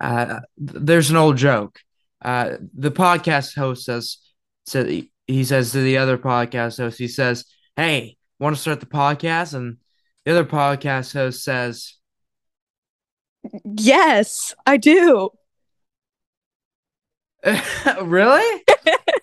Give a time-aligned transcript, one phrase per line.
[0.00, 1.80] Uh, there's an old joke.
[2.22, 4.18] Uh, the podcast host says,
[4.66, 7.44] said he says to the other podcast host, he says,
[7.76, 9.78] "Hey, want to start the podcast?" And
[10.24, 11.94] the other podcast host says,
[13.64, 15.30] Yes, I do.
[18.02, 18.62] "Really,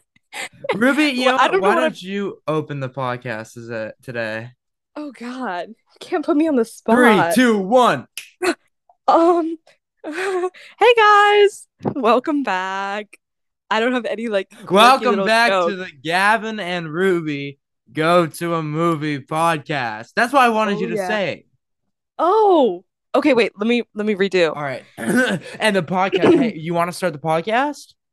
[0.75, 1.05] Ruby?
[1.05, 4.51] You Well, know don't Why what don't you open the podcast is it today?
[4.95, 7.33] Oh God, you can't put me on the spot.
[7.35, 8.07] Three, two, one.
[9.05, 9.57] Um,
[10.05, 13.17] hey guys, welcome back.
[13.71, 14.51] I don't have any like.
[14.69, 17.57] Welcome back to the Gavin and Ruby
[17.91, 20.09] go to a movie podcast.
[20.15, 21.07] That's what I wanted Oh, you to yeah.
[21.07, 21.45] say.
[22.19, 22.83] Oh,
[23.15, 23.33] okay.
[23.33, 24.53] Wait, let me let me redo.
[24.53, 24.83] All right.
[24.97, 26.37] and the podcast.
[26.37, 27.93] hey, you want to start the podcast?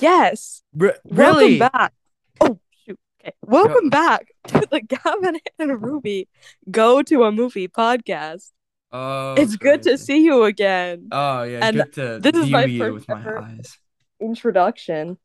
[0.00, 1.58] Yes, R- really?
[1.58, 1.92] welcome back.
[2.40, 2.96] Oh shoot.
[3.20, 6.28] Okay, welcome back to the Gavin and Ruby
[6.70, 8.52] go to a movie podcast.
[8.92, 11.08] Oh, it's good to see you again.
[11.12, 13.78] Oh yeah, And good to this is my you first with my eyes.
[14.20, 15.16] Introduction.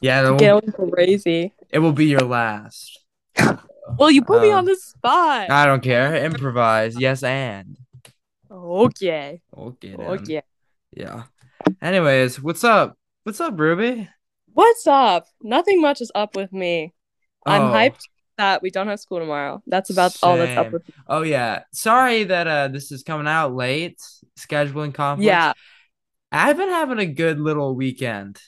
[0.00, 1.52] Yeah, Going crazy.
[1.70, 3.00] it will be your last.
[3.98, 5.50] Well, you put me Um, on the spot.
[5.50, 6.14] I don't care.
[6.22, 7.00] Improvise.
[7.00, 7.78] Yes, and
[8.50, 9.40] Okay.
[9.56, 9.96] okay.
[9.96, 10.06] then.
[10.06, 10.42] Okay.
[10.92, 11.22] Yeah.
[11.80, 12.98] Anyways, what's up?
[13.24, 14.06] What's up, Ruby?
[14.52, 15.26] What's up?
[15.42, 16.92] Nothing much is up with me.
[17.46, 17.72] I'm Oh.
[17.72, 18.08] hyped
[18.38, 19.62] that we don't have school tomorrow.
[19.66, 20.94] That's about all that's up with me.
[21.06, 21.64] Oh yeah.
[21.72, 24.00] Sorry that uh this is coming out late.
[24.38, 25.26] Scheduling conflicts.
[25.26, 25.52] Yeah,
[26.32, 28.40] I've been having a good little weekend.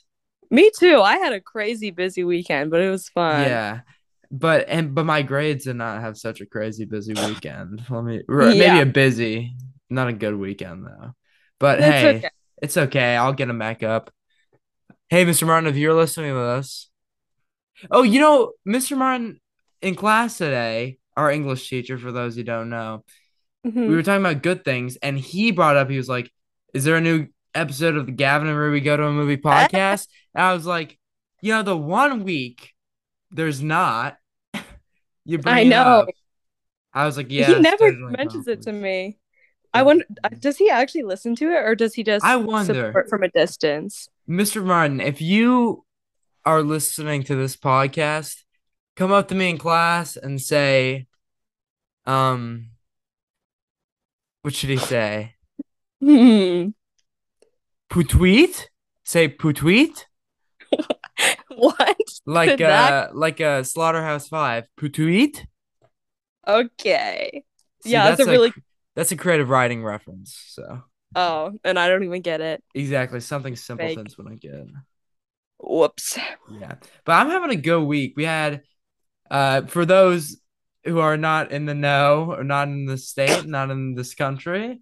[0.50, 1.00] me too.
[1.00, 3.42] I had a crazy busy weekend, but it was fun.
[3.42, 3.80] yeah.
[4.30, 7.82] But and but my grades did not have such a crazy busy weekend.
[7.90, 8.78] Let me maybe Yeah.
[8.78, 9.54] a busy,
[9.90, 11.12] not a good weekend though.
[11.58, 12.30] But It's hey, okay.
[12.62, 13.16] it's okay.
[13.16, 14.10] I'll get them back up.
[15.08, 15.44] Hey, Mr.
[15.46, 16.88] Martin, if you're listening to this.
[17.90, 18.96] Oh, you know, Mr.
[18.96, 19.40] Martin
[19.82, 23.04] in class today, our English teacher, for those who don't know,
[23.66, 23.88] Mhm.
[23.88, 26.30] we were talking about good things, and he brought up, he was like,
[26.72, 30.06] Is there a new episode of the Gavin and Ruby Go to a Movie podcast?
[30.34, 30.98] and I was like,
[31.42, 32.72] You know, the one week
[33.30, 34.16] there's not.
[35.24, 35.82] you bring I it know.
[35.82, 36.08] up.
[36.94, 37.54] I was like, Yeah.
[37.54, 39.18] he never mentions it to me.
[39.72, 42.74] I wonder, uh, does he actually listen to it or does he just I wonder.
[42.86, 44.08] support from a distance?
[44.28, 44.64] Mr.
[44.64, 45.84] Martin, if you
[46.44, 48.42] are listening to this podcast,
[49.00, 51.06] come up to me in class and say,
[52.04, 52.66] um,
[54.42, 55.36] what should he say?
[57.88, 58.68] Poo-tee-weet?
[59.04, 60.04] Say poo-tee-weet?
[61.48, 61.98] what?
[62.26, 64.66] Like Did that- uh like a slaughterhouse five.
[64.76, 65.46] Poo-tee-weet?
[66.46, 67.42] Okay.
[67.82, 68.52] See, Yeah, that's a really-
[68.94, 70.36] that's a creative writing reference.
[70.48, 70.82] So
[71.16, 72.62] Oh, and I don't even get it.
[72.74, 73.98] exactly something simple Fake.
[74.16, 74.66] when I get.
[75.58, 76.18] Whoops.
[76.50, 76.74] Yeah.
[77.06, 78.12] But I'm having a good week.
[78.14, 78.62] We had
[79.30, 80.36] uh for those
[80.84, 84.80] who are not in the know or not in the state, not in this country,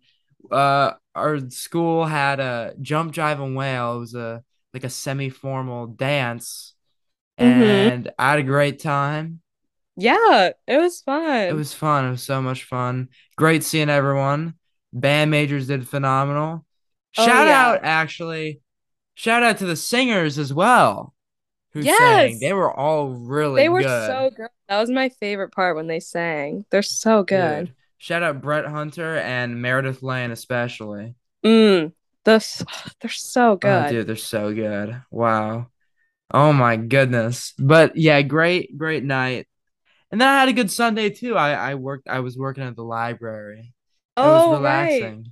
[0.50, 3.96] uh our school had a jump jive and wail.
[3.96, 4.42] It was a
[4.74, 6.74] like a semi-formal dance.
[7.40, 7.92] Mhm.
[7.92, 9.40] And I had a great time.
[9.96, 11.48] Yeah, it was fun.
[11.48, 12.06] It was fun.
[12.06, 13.08] It was so much fun.
[13.36, 14.54] Great seeing everyone.
[14.92, 16.64] Band majors did phenomenal.
[17.16, 17.66] Oh, Shout yeah.
[17.66, 18.60] out, actually.
[19.14, 21.14] Shout out to the singers as well.
[21.82, 22.30] Who sang.
[22.32, 22.40] Yes.
[22.40, 24.06] They were all really they were good.
[24.06, 24.48] so good.
[24.68, 26.64] That was my favorite part when they sang.
[26.70, 27.66] They're so good.
[27.66, 27.74] Dude.
[27.98, 31.14] Shout out Brett Hunter and Meredith Lane, especially.
[31.44, 31.92] Mm.
[32.24, 32.66] The,
[33.00, 33.90] they're so Oh, good.
[33.90, 35.00] dude, they're so good.
[35.10, 35.68] Wow.
[36.32, 37.54] Oh my goodness.
[37.58, 39.46] But yeah, great, great night.
[40.10, 41.36] And then I had a good Sunday too.
[41.36, 43.60] I, I worked I was working at the library.
[44.16, 45.16] It oh, was relaxing.
[45.16, 45.26] right.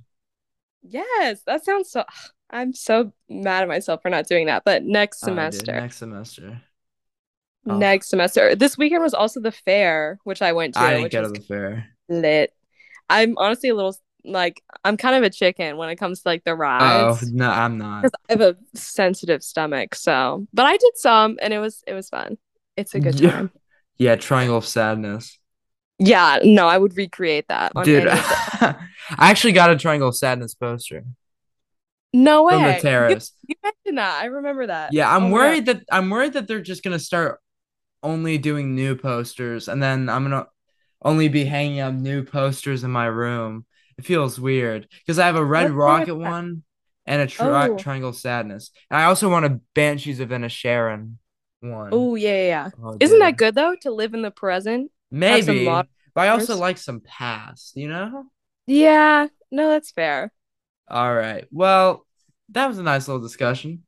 [0.89, 2.03] Yes, that sounds so.
[2.49, 4.63] I'm so mad at myself for not doing that.
[4.65, 6.61] But next Oh, semester, next semester.
[7.67, 7.77] oh.
[7.77, 8.55] next semester.
[8.55, 11.87] This weekend was also the fair, which I went to, I didn't to the fair.
[12.09, 12.53] lit.
[13.09, 16.43] I'm honestly a little like I'm kind of a chicken when it comes to like
[16.43, 17.31] the Oh rides.
[17.31, 18.03] no, I'm not.
[18.03, 19.95] because I have a sensitive stomach.
[19.95, 22.37] So, but I did some, and it was it was fun.
[22.75, 23.31] It's a good Yeah.
[23.31, 23.51] time.
[23.97, 25.39] Yeah, Triangle of Sadness.
[25.99, 27.71] Yeah, no, I would recreate that.
[27.75, 28.75] On Dude, I
[29.17, 31.03] actually got a Triangle of Sadness poster
[32.13, 32.53] no way.
[32.53, 33.33] from the You, terrace.
[33.47, 34.21] you mentioned that.
[34.21, 34.93] I remember that.
[34.93, 37.39] Yeah, I'm Oh worried that I'm worried that they're just gonna start
[38.03, 40.47] only doing new posters, and then I'm gonna
[41.03, 43.65] only be hanging up new posters in my room.
[43.97, 46.63] It feels weird because I have a Red What's Rocket one
[47.05, 47.77] and a tri- Oh.
[47.77, 48.71] Triangle Sadness.
[48.91, 51.13] And I also want a Banshees of Inisherin
[51.61, 51.89] one.
[51.91, 52.69] Oh yeah, yeah, yeah.
[52.83, 54.91] Oh, Isn't that good though to live in the present?
[55.09, 57.75] Maybe, but I also like some past.
[57.75, 58.25] You know.
[58.67, 60.31] Yeah, no, that's fair.
[60.87, 61.45] All right.
[61.51, 62.05] Well,
[62.49, 63.83] that was a nice little discussion.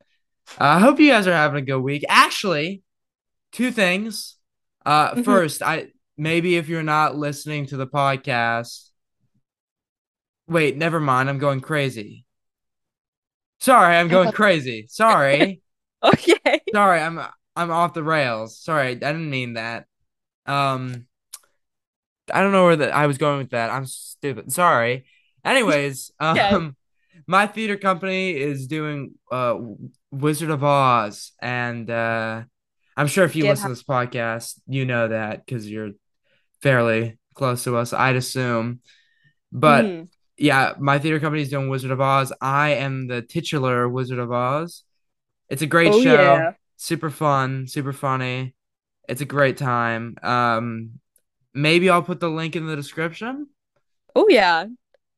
[0.60, 2.04] Uh, I hope you guys are having a good week.
[2.10, 2.84] Actually,
[3.52, 4.36] two things.
[4.86, 5.24] Uh, Mhm.
[5.26, 8.90] first, I maybe if you're not listening to the podcast,
[10.48, 11.30] wait, never mind.
[11.30, 12.26] I'm going crazy.
[13.60, 14.88] Sorry, I'm going crazy.
[14.90, 15.62] Sorry.
[16.02, 16.62] Okay.
[16.74, 17.20] Sorry, I'm
[17.58, 18.58] I'm off the rails.
[18.58, 19.86] Sorry, I didn't mean that.
[20.46, 21.08] Um
[22.34, 23.70] I don't know where that I was going with that.
[23.70, 24.52] I'm stupid.
[24.54, 25.06] Sorry.
[25.44, 26.78] Anyways, um
[27.30, 29.56] my theater company is doing uh
[30.12, 32.42] Wizard of Oz and uh
[32.98, 35.92] I'm sure if you Get listen to this podcast, you know that because you're
[36.62, 38.82] fairly close to us, I'd assume.
[39.52, 40.08] But Mhm.
[40.38, 42.34] yeah, my theater company is doing Wizard of Oz.
[42.42, 44.84] I am the titular Wizard of Oz.
[45.50, 46.52] It's a great Oh show, yeah.
[46.78, 48.56] super fun, super funny.
[49.08, 50.18] It's a great time.
[50.24, 51.00] Um,
[51.54, 53.48] maybe I'll put the link in the description.
[54.16, 54.66] Oh yeah.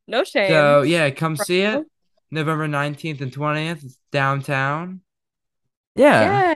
[0.08, 0.50] No shame.
[0.50, 1.86] So yeah, come see it.
[2.32, 3.84] November 19th and 20th.
[3.84, 5.02] It's downtown.
[5.96, 6.22] Yeah.
[6.22, 6.56] Yeah.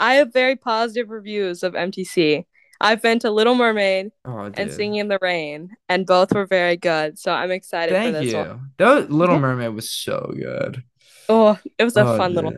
[0.00, 2.44] I have very positive reviews of MTC.
[2.80, 4.72] I've been to Little Mermaid Oh, and.
[4.72, 7.18] Singing in the Rain, and both were very good.
[7.18, 8.38] So I'm excited for Thank this you.
[8.38, 8.70] one.
[8.78, 10.84] That Little Mermaid was so good.
[11.28, 12.54] Oh, it was a Oh, fun little.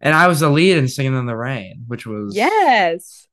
[0.00, 3.26] And I was the lead in Singing in the Rain, which was Yes.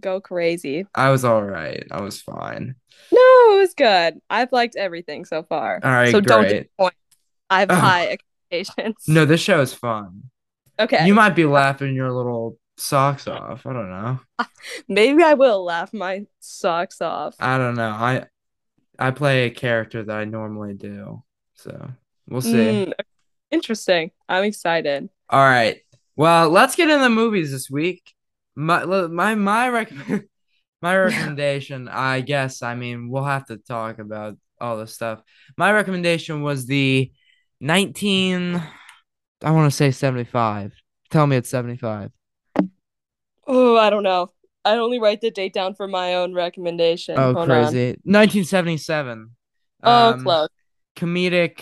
[0.00, 0.86] Go crazy.
[0.94, 1.84] I was all right.
[1.90, 2.76] I was fine.
[3.12, 4.20] No, it was good.
[4.30, 5.80] I've liked everything so far.
[5.82, 6.62] All right, so don't great.
[6.62, 6.94] disappoint.
[7.52, 7.74] I have Oh.
[7.74, 8.06] high
[8.50, 8.96] expectations.
[9.06, 10.30] No, this show is fun.
[10.78, 11.06] Okay.
[11.06, 13.66] You might be laughing your little socks off.
[13.66, 14.20] I don't know.
[14.88, 17.34] Maybe I will laugh my socks off.
[17.38, 17.90] I don't know.
[17.90, 18.24] I
[18.98, 21.22] I play a character that I normally do.
[21.54, 21.90] So
[22.28, 22.86] we'll see.
[22.86, 22.92] Mm,
[23.50, 24.10] interesting.
[24.28, 25.08] I'm excited.
[25.28, 25.80] All right.
[26.16, 28.14] Well, let's get into the movies this week.
[28.54, 30.24] My my my recommend
[30.82, 35.22] my recommendation, I guess, I mean, we'll have to talk about all this stuff.
[35.56, 37.12] My recommendation was the
[37.62, 38.60] 19
[39.44, 40.72] I want to say 75.
[41.10, 42.10] Tell me it's 75.
[43.46, 44.28] Oh, I don't know.
[44.64, 47.18] I only write the date down for my own recommendation.
[47.18, 47.96] Oh, Hold crazy.
[48.04, 49.30] 1977.
[49.82, 50.48] Oh, Um, close.
[50.96, 51.60] comedic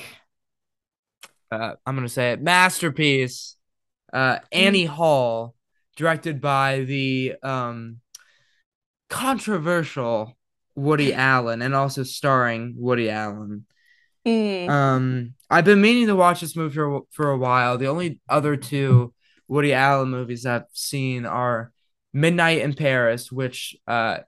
[1.51, 3.57] uh, I'm gonna say it masterpiece
[4.13, 5.55] uh Annie Hall
[5.97, 8.01] directed by the um
[9.09, 10.37] controversial
[10.77, 13.67] Woody Allen and also starring Woody Allen
[14.27, 14.69] Mm.
[14.69, 18.57] um I've been meaning to watch this movie for, for a while the only other
[18.57, 19.15] two
[19.49, 21.73] Woody Allen movies I've seen are
[22.13, 24.19] Midnight in Paris which uh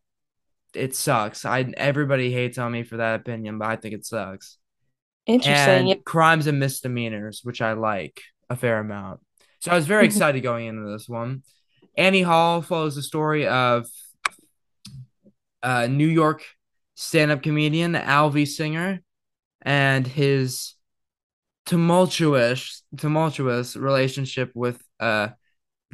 [0.75, 4.57] it sucks I everybody hates on me for that opinion but I think it sucks
[5.27, 5.93] Interesting.
[5.93, 9.21] and crimes and misdemeanors, which I like a fair amount.
[9.61, 10.07] So I was very Mhm.
[10.07, 11.45] excited going into this one.
[11.97, 13.87] Annie Hall follows the story of
[15.63, 16.43] uh, New York
[16.97, 19.01] stand-up comedian Alvy Singer
[19.63, 20.75] and his
[21.67, 25.33] tumultuous tumultuous relationship with a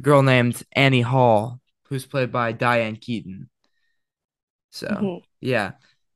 [0.01, 3.49] girl named Annie Hall, who's played by Diane Keaton.
[4.71, 5.21] So Mhm.
[5.41, 5.71] yeah,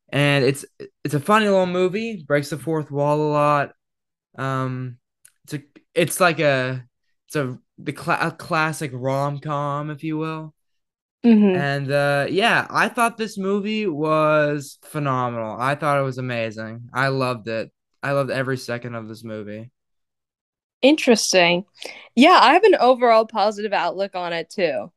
[0.10, 0.66] and it's
[1.04, 2.24] it's a funny little movie.
[2.24, 3.74] Breaks the fourth wall a lot.
[4.38, 4.98] Um,
[5.44, 5.64] it's a
[5.94, 6.86] it's like a
[7.28, 10.54] it's a the cla- a classic rom com, if you will.
[11.24, 11.62] Mhm.
[11.62, 15.56] And uh, yeah, I thought this movie was phenomenal.
[15.60, 16.90] I thought it was amazing.
[16.94, 17.72] I loved it.
[18.02, 19.72] I loved every second of this movie.
[20.82, 21.66] Interesting.
[22.16, 24.92] Yeah, I have an overall positive outlook on it too.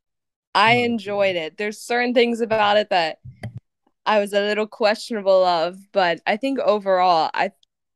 [0.55, 1.59] I Oh, enjoyed it.
[1.59, 3.21] There's certain things about it that
[4.07, 7.53] I was a little questionable of, but I think overall I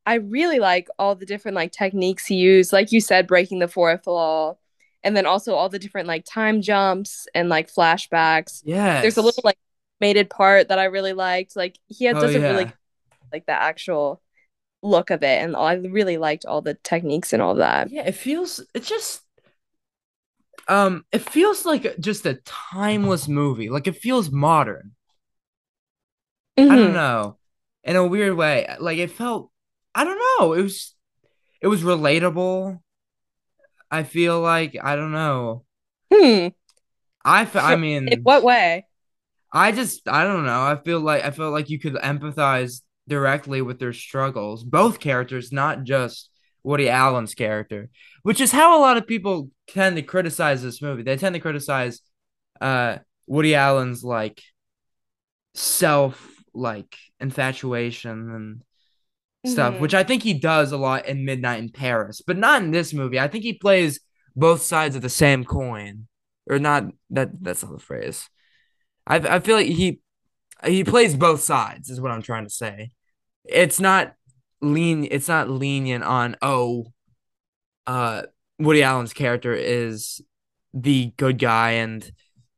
[0.07, 3.69] I really like all the different like techniques he used, like you said, breaking the
[3.69, 4.61] fourth wall,
[5.05, 8.63] and then also all the different like time jumps and like flashbacks.
[8.63, 9.59] Yeah, There's a little like
[10.01, 11.57] mated part that I really liked.
[11.57, 12.49] Like he Oh, doesn't yeah.
[12.49, 12.75] really
[13.33, 14.23] like the actual
[14.83, 17.91] look of it, and I really liked all the techniques and all that.
[17.91, 19.23] Yeah, it feels it just
[20.69, 23.69] um it feels like just a timeless movie.
[23.71, 24.93] Like it feels modern.
[26.69, 26.95] I don't Mhm.
[26.95, 27.39] know.
[27.85, 28.67] In a weird way.
[28.79, 29.51] Like it felt
[29.95, 30.53] I don't know.
[30.53, 30.95] It was
[31.63, 32.81] it was relatable.
[33.91, 35.65] I feel like I don't know.
[36.13, 36.49] Hmm.
[37.25, 38.87] I fe- I mean In what way?
[39.53, 40.63] I just I don't know.
[40.63, 44.63] I feel like I felt like you could empathize directly with their struggles.
[44.65, 46.31] Both characters, not just
[46.63, 47.91] Woody Allen's character,
[48.23, 51.03] which is how a lot of people tend to criticize this movie.
[51.03, 52.01] They tend to criticize
[52.61, 54.43] uh Woody Allen's like
[55.55, 58.63] self like infatuation and
[59.47, 59.81] stuff, Mhm.
[59.81, 62.93] which I think he does a lot in Midnight in Paris, but not in this
[62.93, 63.19] movie.
[63.19, 64.01] I think he plays
[64.37, 66.07] both sides of the same coin.
[66.49, 68.29] Or not that that's not the phrase.
[69.07, 70.01] I I feel like he
[70.65, 72.91] he plays both sides is what I'm trying to say.
[73.45, 74.15] It's not
[74.61, 76.93] lean it's not lenient on oh
[77.87, 78.23] uh
[78.59, 80.21] Woody Allen's character is
[80.75, 82.11] the good guy and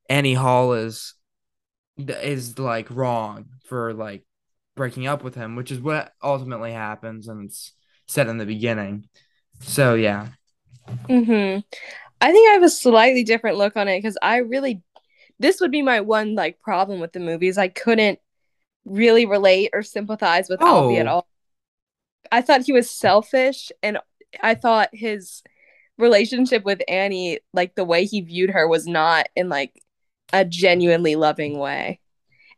[0.08, 1.14] Annie Hall is
[1.96, 4.24] is like wrong for like
[4.74, 7.72] breaking up with him, which is what ultimately happens and it's
[8.06, 9.08] said in the beginning.
[9.60, 10.28] So yeah.
[11.06, 11.58] hmm
[12.20, 14.80] I think I have a slightly different look on it because I really,
[15.40, 17.58] this would be my one like problem with the movies.
[17.58, 18.20] I couldn't
[18.84, 20.88] really relate or sympathize with oh.
[20.88, 21.26] Alvy at all.
[22.30, 23.98] I thought he was selfish, and
[24.40, 25.42] I thought his
[25.98, 29.82] relationship with Annie, like the way he viewed her, was not in like
[30.32, 32.00] a genuinely loving way.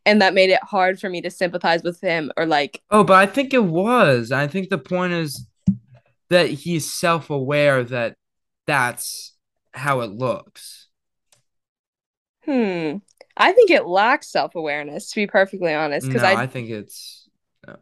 [0.06, 2.82] And that made it hard for me to sympathize with him or like.
[2.90, 4.32] Oh, but I think it was.
[4.32, 5.46] I think the point is
[6.28, 8.16] that he's self aware that
[8.66, 9.34] that's
[9.72, 10.88] how it looks.
[12.44, 12.96] Hmm.
[13.36, 16.06] I think it lacks self awareness, to be perfectly honest.
[16.06, 17.28] Because no, I, I think it's.
[17.66, 17.76] No.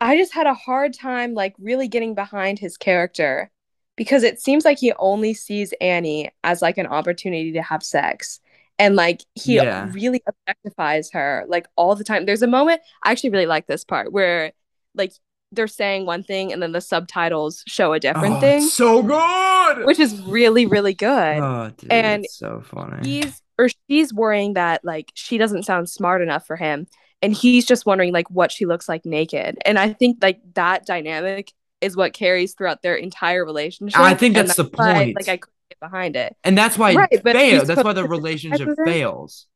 [0.00, 3.50] I just had a hard time, like, really getting behind his character
[3.96, 8.40] because it seems like he only sees Annie as like an opportunity to have sex.
[8.78, 9.88] And like he yeah.
[9.92, 12.26] really objectifies her like all the time.
[12.26, 14.52] There's a moment I actually really like this part where
[14.94, 15.12] like
[15.52, 18.62] they're saying one thing and then the subtitles show a different oh, thing.
[18.62, 19.86] So good.
[19.86, 21.38] Which is really, really good.
[21.38, 23.08] Oh, dude, and so funny.
[23.08, 26.86] He's or she's worrying that like she doesn't sound smart enough for him.
[27.22, 29.56] And he's just wondering like what she looks like naked.
[29.64, 33.98] And I think like that dynamic is what carries throughout their entire relationship.
[33.98, 35.16] I think that's, that's the why, point.
[35.16, 35.38] like I
[35.74, 36.36] get behind it.
[36.44, 37.64] And that's why right, fail.
[37.64, 39.46] That's why the relationship fails.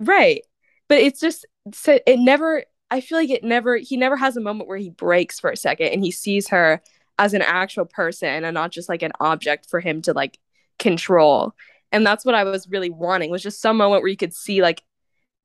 [0.00, 0.42] Right.
[0.88, 4.40] But it's just so it never I feel like it never he never has a
[4.40, 6.80] moment where he breaks for a second and he sees her
[7.18, 10.38] as an actual person and not just like an object for him to like
[10.78, 11.54] control.
[11.92, 14.60] And that's what I was really wanting was just some moment where you could see
[14.60, 14.82] like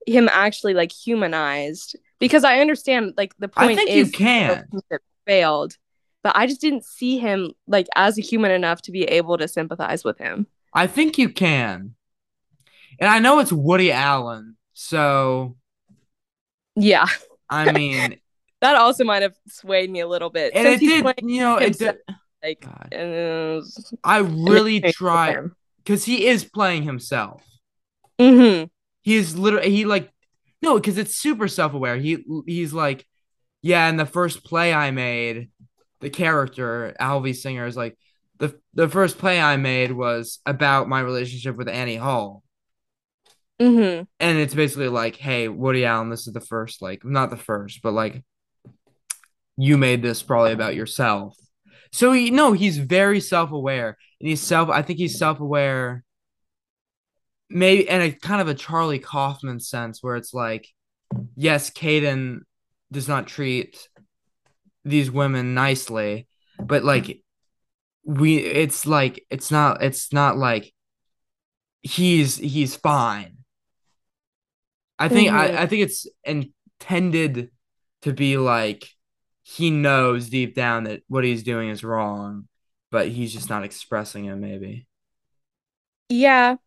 [0.05, 4.67] him actually like humanized because I understand like the point I think you can
[5.25, 5.77] failed,
[6.23, 9.47] but I just didn't see him like as a human enough to be able to
[9.47, 10.47] sympathize with him.
[10.73, 11.95] I think you can.
[12.99, 15.55] And I know it's Woody Allen, so
[16.75, 17.07] yeah.
[17.49, 18.17] I mean,
[18.61, 20.53] that also might have swayed me a little bit.
[20.55, 21.97] And it did, you know, it did.
[22.43, 23.61] Like, uh,
[24.03, 25.37] I really try
[25.77, 27.43] because he is playing himself.
[28.19, 28.65] Mm-hmm.
[29.01, 30.11] He is literally he like
[30.61, 31.97] no, because it's super self aware.
[31.97, 33.05] He he's like,
[33.61, 33.87] yeah.
[33.89, 35.50] In the first play I made,
[36.01, 37.97] the character Alvy Singer is like
[38.39, 42.43] the the first play I made was about my relationship with Annie Hall.
[43.61, 44.03] Mm-hmm.
[44.19, 47.81] And it's basically like, hey, Woody Allen, this is the first, like, not the first,
[47.83, 48.23] but like,
[49.55, 51.37] you made this probably about yourself.
[51.91, 54.69] So he, no, he's very self aware, and he's self.
[54.69, 56.03] I think he's self aware.
[57.49, 60.67] Maybe in a kind of a Charlie Kaufman sense, where it's like,
[61.35, 62.39] yes, Caden
[62.91, 63.89] does not treat
[64.83, 66.27] these women nicely,
[66.59, 67.21] but like,
[68.03, 70.73] we, it's like, it's not, it's not like
[71.83, 73.41] he's he's fine
[75.01, 75.57] I think mm-hmm.
[75.57, 77.49] I, I think it's intended
[78.03, 78.87] to be like
[79.41, 82.47] he knows deep down that what he's doing is wrong,
[82.91, 84.85] but he's just not expressing it maybe.
[86.07, 86.57] Yeah.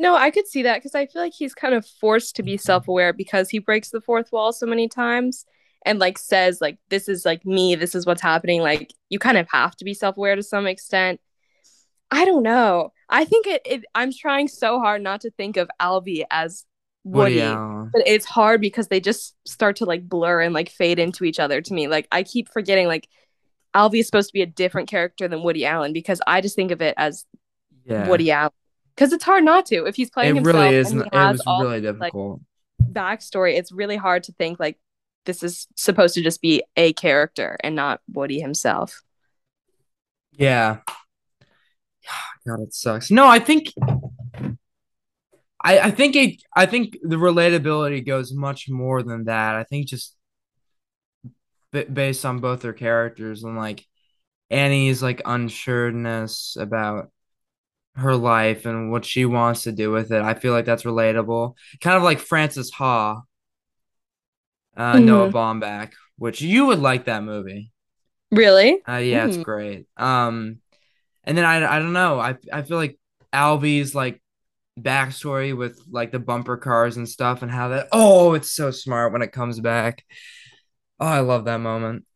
[0.00, 2.56] No, I could see that because I feel like he's kind of forced to be
[2.56, 5.44] self-aware because he breaks the fourth wall so many times
[5.84, 8.60] and like says like this is like me, this is what's happening.
[8.60, 11.20] Like you kind of have to be self-aware to some extent.
[12.10, 12.92] I don't know.
[13.08, 16.64] I think it, it I'm trying so hard not to think of Alvy as
[17.04, 17.36] Woody.
[17.36, 17.86] yeah.
[17.92, 21.40] But it's hard because they just start to like blur and like fade into each
[21.40, 21.88] other to me.
[21.88, 23.08] Like I keep forgetting like
[23.74, 26.72] Alvy is supposed to be a different character than Woody Allen because I just think
[26.72, 27.24] of it as
[27.84, 28.08] yeah.
[28.08, 28.52] Woody Allen.
[28.94, 30.56] Because it's hard not to if he's playing it himself.
[30.56, 30.90] Really is.
[30.90, 32.40] And he it was all really difficult.
[32.80, 33.56] Like, backstory.
[33.56, 34.78] It's really hard to think like
[35.26, 39.02] this is supposed to just be a character and not Woody himself.
[40.32, 40.78] Yeah.
[42.46, 43.10] God, it sucks.
[43.10, 43.72] No, I think
[45.62, 49.56] I, I think it I think the relatability goes much more than that.
[49.56, 50.16] I think just
[51.72, 53.84] b- based on both their characters and like
[54.50, 57.10] Annie's like unsureness about
[57.96, 60.22] her life and what she wants to do with it.
[60.22, 61.54] I feel like that's relatable.
[61.80, 63.20] Kind of like Frances Ha,
[64.80, 65.04] uh, mm-hmm.
[65.04, 67.70] Noah Baumbach, which you would like that movie.
[68.30, 68.78] Really?
[68.88, 69.28] Uh, yeah, mm.
[69.28, 69.86] it's great.
[69.96, 70.60] Um,
[71.24, 72.18] and then I, I don't know.
[72.18, 72.98] I I feel like
[73.32, 74.22] Alvy's like
[74.78, 79.12] backstory with like the bumper cars and stuff and how that oh it's so smart
[79.12, 80.04] when it comes back
[81.00, 82.06] oh i love that moment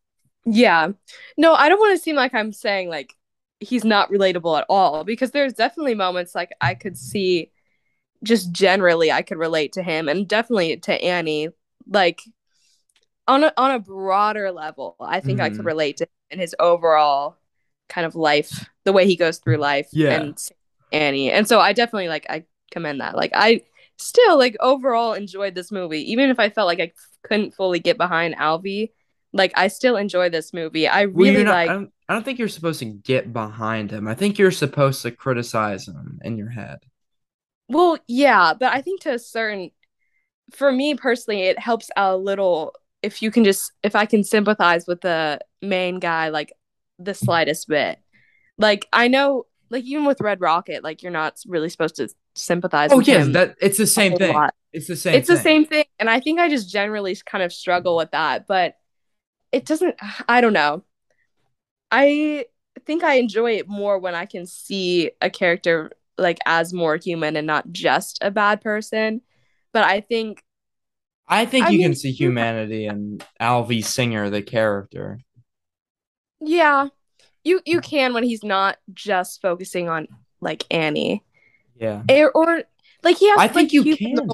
[0.46, 0.88] yeah
[1.36, 3.12] no i don't want to seem like i'm saying like
[3.60, 7.50] he's not relatable at all because there's definitely moments like i could see
[8.22, 11.48] just generally i could relate to him and definitely to annie
[11.86, 12.22] like
[13.26, 15.46] on a, on a broader level i think mm-hmm.
[15.46, 15.66] i could mm-hmm.
[15.66, 17.36] relate to him in his overall
[17.88, 20.20] kind of life the way he goes through life yeah.
[20.20, 20.38] and
[20.94, 21.30] Annie.
[21.30, 23.16] And so I definitely like I commend that.
[23.16, 23.62] Like I
[23.98, 26.92] still like overall enjoyed this movie, even if I felt like I
[27.24, 28.92] couldn't fully get behind Alvy.
[29.32, 30.86] Like I still enjoy this movie.
[30.86, 31.54] I really you're not.
[31.54, 31.92] I like don't.
[32.08, 34.06] I don't think you're supposed to get behind him.
[34.06, 36.78] I think you're supposed to criticize him in your head.
[37.68, 39.70] well, yeah, but I think to a certain
[40.52, 42.74] for me personally, it helps a little
[43.04, 46.52] if you can just if I can sympathize with the main guy like
[46.98, 47.98] the slightest bit.
[48.58, 52.90] Like I know like even with Red Rocket, like you're not really supposed to sympathize
[52.92, 54.34] Oh him that it's the same thing.
[54.34, 54.54] lot.
[54.72, 55.14] It's the same.
[55.14, 55.84] It's the same thing.
[55.98, 58.74] And I think I just generally kind of struggle with that, but
[59.52, 59.96] it doesn't
[60.28, 60.82] I don't know.
[61.90, 62.46] I
[62.86, 67.36] think I enjoy it more when I can see a character like as more human
[67.36, 69.20] and not just a bad person.
[69.72, 70.42] But I think
[71.26, 75.18] I think I you mean, can see humanity in Alvy Singer, the character.
[76.40, 76.88] yeah,
[77.44, 80.08] you you can when he's not just focusing on
[80.40, 81.24] like Annie.
[81.76, 82.64] Yeah, Or, or
[83.04, 84.28] like he has I think you can.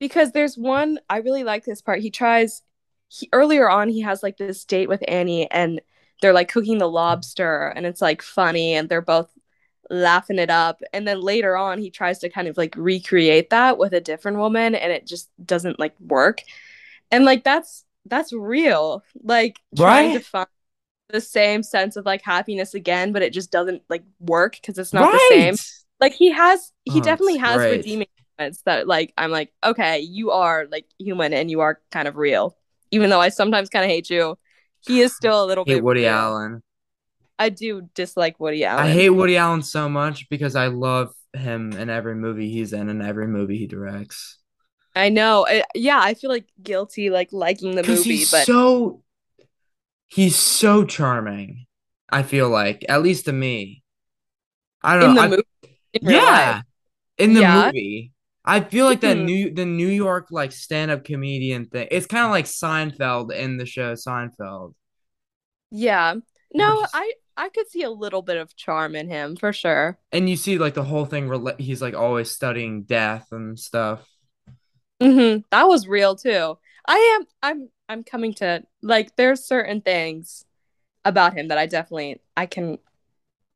[0.00, 2.00] because there's one I really like this part.
[2.00, 2.62] He tries
[3.08, 5.80] he, earlier on he has like this date with Annie and
[6.20, 9.30] they're like cooking the lobster and it's like funny and they're both
[9.90, 13.78] laughing it up and then later on he tries to kind of like recreate that
[13.78, 16.42] with a different woman and it just doesn't like work.
[17.10, 19.04] And like that's that's real.
[19.22, 20.48] Like trying to find
[21.08, 24.92] the same sense of like happiness again but it just doesn't like work because it's
[24.92, 25.58] not the same
[26.00, 27.68] like he has he Oh, definitely has great.
[27.68, 32.08] redeeming moments that like i'm like okay you are like human and you are kind
[32.08, 32.56] of real
[32.90, 34.36] even though i sometimes kind of hate you
[34.80, 36.08] he is still a little hate bit Woody real.
[36.08, 36.62] Allen.
[37.38, 41.72] I do dislike woody allen I hate Woody Allen so much because I love him
[41.72, 44.38] in every movie he's in and every movie he directs.
[44.96, 49.02] i know I- yeah i feel like guilty like liking the movie he's but so
[50.08, 51.66] he's so charming.
[52.10, 53.82] I feel like, at least to me.
[54.82, 55.20] I don't in know.
[55.20, 56.62] the I- movie in yeah, life.
[57.18, 57.66] in the Yeah.
[57.66, 58.12] movie.
[58.44, 59.26] I feel like that Hmm.
[59.26, 61.88] new the New York like stand-up comedian thing.
[61.90, 64.72] It's kind of like Seinfeld in the show Seinfeld.
[65.70, 66.14] yeah
[66.54, 70.28] no i i could see a little bit of charm in him for sure And
[70.28, 74.06] you see like the whole thing rela- he's like always studying death and stuff.
[75.00, 76.58] hmm That was real too.
[76.86, 80.44] I am I'm I'm coming to like there's certain things
[81.04, 82.78] about him that I definitely I can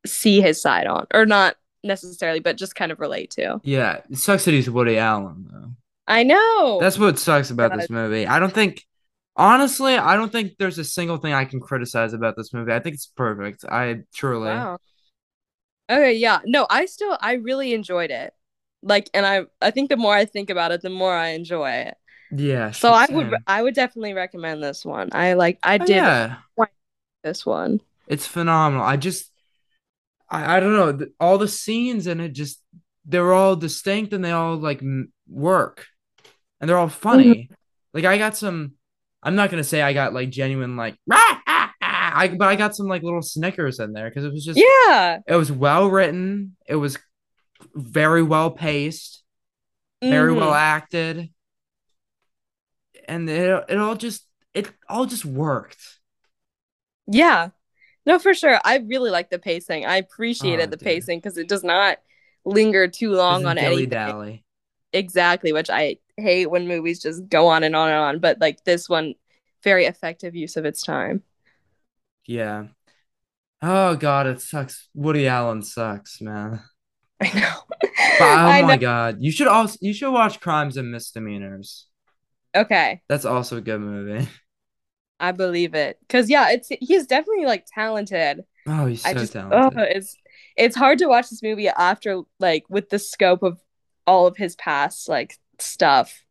[0.05, 3.59] see his side on or not necessarily but just kind of relate to.
[3.63, 5.71] Yeah, it sucks that he's Woody Allen though.
[6.07, 6.79] I know.
[6.81, 7.79] That's what sucks about God.
[7.81, 8.27] this movie.
[8.27, 8.85] I don't think
[9.35, 12.71] honestly, I don't think there's a single thing I can criticize about this movie.
[12.71, 13.65] I think it's perfect.
[13.65, 14.77] I truly wow.
[15.89, 16.39] Okay, yeah.
[16.45, 18.33] No, I still I really enjoyed it.
[18.81, 21.69] Like and I I think the more I think about it, the more I enjoy
[21.71, 21.95] it.
[22.31, 22.71] Yeah.
[22.71, 23.33] So I would.
[23.47, 25.09] I would definitely recommend this one.
[25.11, 26.37] I like I Oh, did yeah.
[27.23, 27.81] this one.
[28.07, 28.85] It's phenomenal.
[28.85, 29.31] I just,
[30.29, 31.07] I, I don't know.
[31.19, 32.61] All the scenes in it just,
[33.05, 34.81] they're all distinct and they all like
[35.27, 35.85] work,
[36.59, 37.35] and they're all funny.
[37.35, 37.53] Mm-hmm.
[37.93, 38.73] Like I got some.
[39.23, 42.55] I'm not gonna say I got like genuine like, "Rah, ah, ah," I but I
[42.55, 45.19] got some like little Snickers in there because it was just, Yeah.
[45.25, 46.55] it was well written.
[46.67, 46.97] It was
[47.73, 49.23] very well paced,
[50.01, 50.37] very Mhm.
[50.37, 51.29] well acted,
[53.07, 55.81] and it it all just it all just worked.
[57.07, 57.49] Yeah.
[58.05, 58.59] No, for sure.
[58.63, 59.85] I really like the pacing.
[59.85, 60.85] I appreciated Oh, the dude.
[60.85, 61.99] pacing because it does not
[62.45, 64.43] linger too long on dally.
[64.91, 68.19] Exactly, which I hate when movies just go on and on and on.
[68.19, 69.15] But like this one,
[69.63, 71.23] very effective use of its time.
[72.25, 72.65] Yeah.
[73.61, 74.89] Oh God, it sucks.
[74.93, 76.61] Woody Allen sucks, man.
[77.21, 77.59] I know.
[78.19, 78.81] But oh I my know.
[78.81, 81.87] God, you should also you should watch Crimes and Misdemeanors.
[82.55, 84.27] Okay, That's also a good movie.
[85.19, 85.97] I believe it.
[86.09, 88.41] Cause yeah, it's he's definitely like talented.
[88.67, 89.87] Oh, he's so I just oh, talented.
[89.95, 90.15] it's
[90.57, 93.59] it's hard to watch this movie after like with the scope of
[94.05, 96.23] all of his past like stuff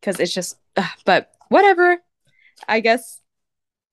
[0.00, 1.98] because it's just ugh, but whatever
[2.68, 3.20] i guess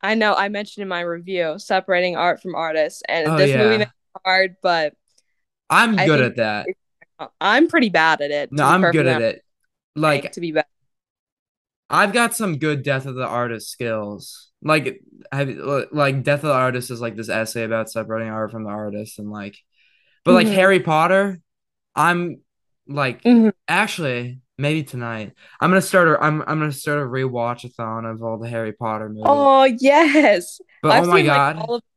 [0.01, 3.71] i know i mentioned in my review separating art from artists and Oh, this yeah.
[3.71, 3.85] movie
[4.25, 4.95] hard but
[5.69, 6.67] I'm I good at that.
[7.41, 9.43] i'm pretty bad at it No, I'm good at it.
[9.95, 10.65] Like to be bad
[11.89, 14.49] I've got some good Death of the Artist skills.
[14.61, 15.01] Like
[15.31, 15.49] have
[15.91, 19.19] like Death of the Artist is like this essay about separating art from the artist
[19.19, 19.57] and like
[20.25, 20.53] but like Mhm.
[20.53, 21.39] Harry Potter,
[21.95, 22.41] I'm
[22.87, 23.53] like Mhm.
[23.67, 25.33] actually maybe tonight.
[25.59, 29.09] I'm gonna start a I'm I'm gonna start a rewatch-a-thon of all the Harry Potter
[29.09, 29.23] movies.
[29.25, 31.55] oh yes but i've oh my seen god.
[31.57, 31.87] like all of them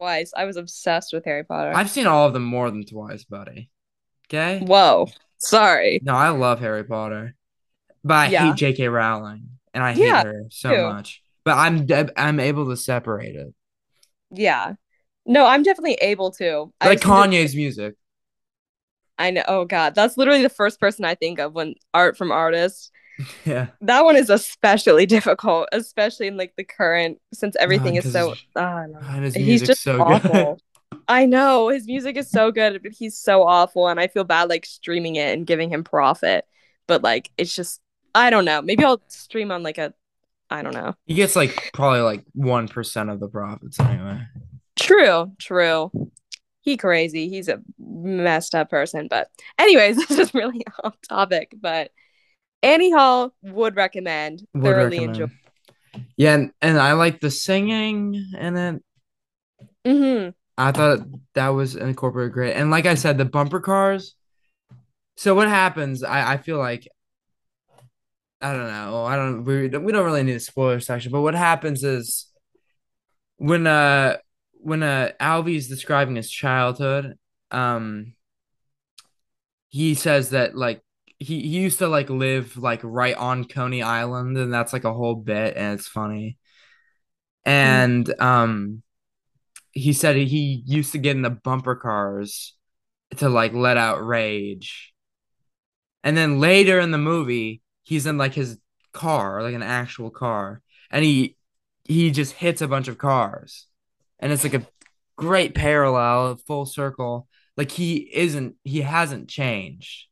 [0.00, 3.24] twice i was obsessed with harry potter I've seen all of them more than twice,
[3.24, 3.70] buddy.
[4.26, 4.60] Okay?
[4.64, 7.34] whoa sorry No, I love Harry Potter.
[8.04, 8.46] But I Yeah.
[8.50, 8.88] hate J.K.
[8.88, 10.82] Rowling and I Yeah, hate her so too.
[10.82, 11.22] much.
[11.44, 13.54] But I'm de- I'm able to separate it.
[14.30, 14.74] yeah
[15.26, 17.94] no i'm definitely able to Like I've the- Kanye's music.
[19.18, 19.42] I know.
[19.48, 22.90] Oh God, that's literally the first person I think of when art from artists.
[23.44, 23.66] Yeah.
[23.80, 28.92] That one is especially difficult, especially in like the current since everything is so don't
[28.92, 29.00] know.
[29.00, 30.30] His he's just so awful.
[30.92, 31.00] good.
[31.08, 34.48] I know his music is so good, but he's so awful, and I feel bad
[34.48, 36.44] like streaming it and giving him profit.
[36.86, 37.80] But like, it's just
[38.14, 38.62] I don't know.
[38.62, 39.92] Maybe I'll stream on like a
[40.48, 40.94] I don't know.
[41.06, 44.20] He gets like probably like one percent of the profits anyway.
[44.78, 45.90] True, true.
[46.68, 47.30] He crazy.
[47.30, 49.08] He's a messed up person.
[49.08, 49.28] But
[49.58, 51.54] anyways, this is really off topic.
[51.58, 51.92] But
[52.62, 54.46] Annie Hall would recommend.
[54.52, 55.20] Would thoroughly recommend.
[55.22, 55.34] enjoy.
[56.18, 58.82] Yeah, and, and I like the singing in it.
[59.86, 60.28] hmm
[60.58, 60.98] I thought
[61.34, 62.52] that was incorporated great.
[62.52, 64.14] And like I said, the bumper cars.
[65.16, 66.02] So what happens?
[66.02, 66.86] I, I feel like
[68.42, 69.04] I don't know.
[69.06, 72.26] I don't we, we don't really need a spoiler section, but what happens is
[73.38, 74.18] when uh
[74.60, 75.12] when uh
[75.46, 77.18] is describing his childhood,
[77.50, 78.14] um
[79.68, 80.82] he says that like
[81.18, 84.94] he, he used to like live like right on Coney Island and that's like a
[84.94, 86.38] whole bit and it's funny.
[87.44, 88.82] And um
[89.72, 92.54] he said he used to get in the bumper cars
[93.16, 94.92] to like let out rage.
[96.04, 98.58] And then later in the movie, he's in like his
[98.92, 101.36] car, like an actual car, and he
[101.84, 103.66] he just hits a bunch of cars.
[104.18, 104.66] And it's like a
[105.16, 107.28] great parallel, full circle.
[107.56, 110.06] Like he isn't he hasn't changed.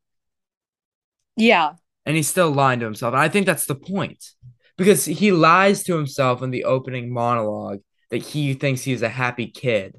[1.37, 1.75] Yeah.
[2.05, 3.15] And he's still lying to himself.
[3.15, 4.25] And I think that's the point.
[4.77, 9.47] Because he lies to himself in the opening monologue that he thinks he's a happy
[9.47, 9.97] kid.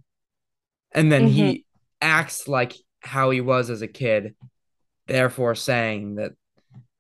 [0.91, 1.59] And then he mm-hmm.
[2.01, 4.35] acts like how he was as a kid,
[5.07, 6.33] therefore saying that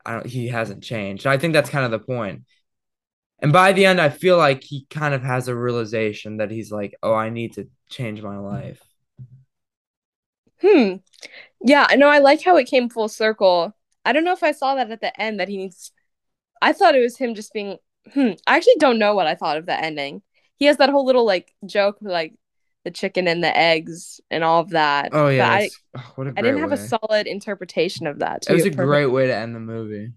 [0.05, 1.27] I don't he hasn't changed.
[1.27, 2.43] I think that's kind of the point.
[3.39, 6.71] And by the end, I feel like he kind of has a realization that he's
[6.71, 8.81] like, oh, I need to change my life.
[10.61, 10.95] Hmm.
[11.61, 12.07] Yeah, I know.
[12.07, 13.75] I like how it came full circle.
[14.03, 15.91] I don't know if I saw that at the end that he needs.
[16.61, 17.77] I thought it was him just being.
[18.13, 18.31] Hmm.
[18.47, 20.23] I actually don't know what I thought of the ending.
[20.55, 22.33] He has that whole little like joke, like
[22.83, 25.09] the chicken and the eggs and all of that.
[25.11, 28.45] Oh yeah, I, oh, what a I didn't have a solid interpretation of that.
[28.49, 30.13] It was a perfect- great way to end the movie.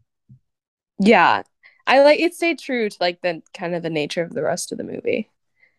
[0.98, 1.42] Yeah,
[1.90, 2.35] I like it.
[2.35, 5.29] Stayed true to like the kind of the nature of the rest of the movie.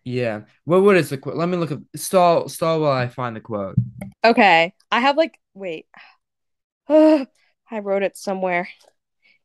[0.03, 0.41] Yeah.
[0.65, 1.37] What what is the quote?
[1.37, 3.75] Let me look up stall stall while I find the quote.
[4.23, 5.85] Okay, I have like wait,
[6.89, 7.27] I
[7.71, 8.67] wrote it somewhere.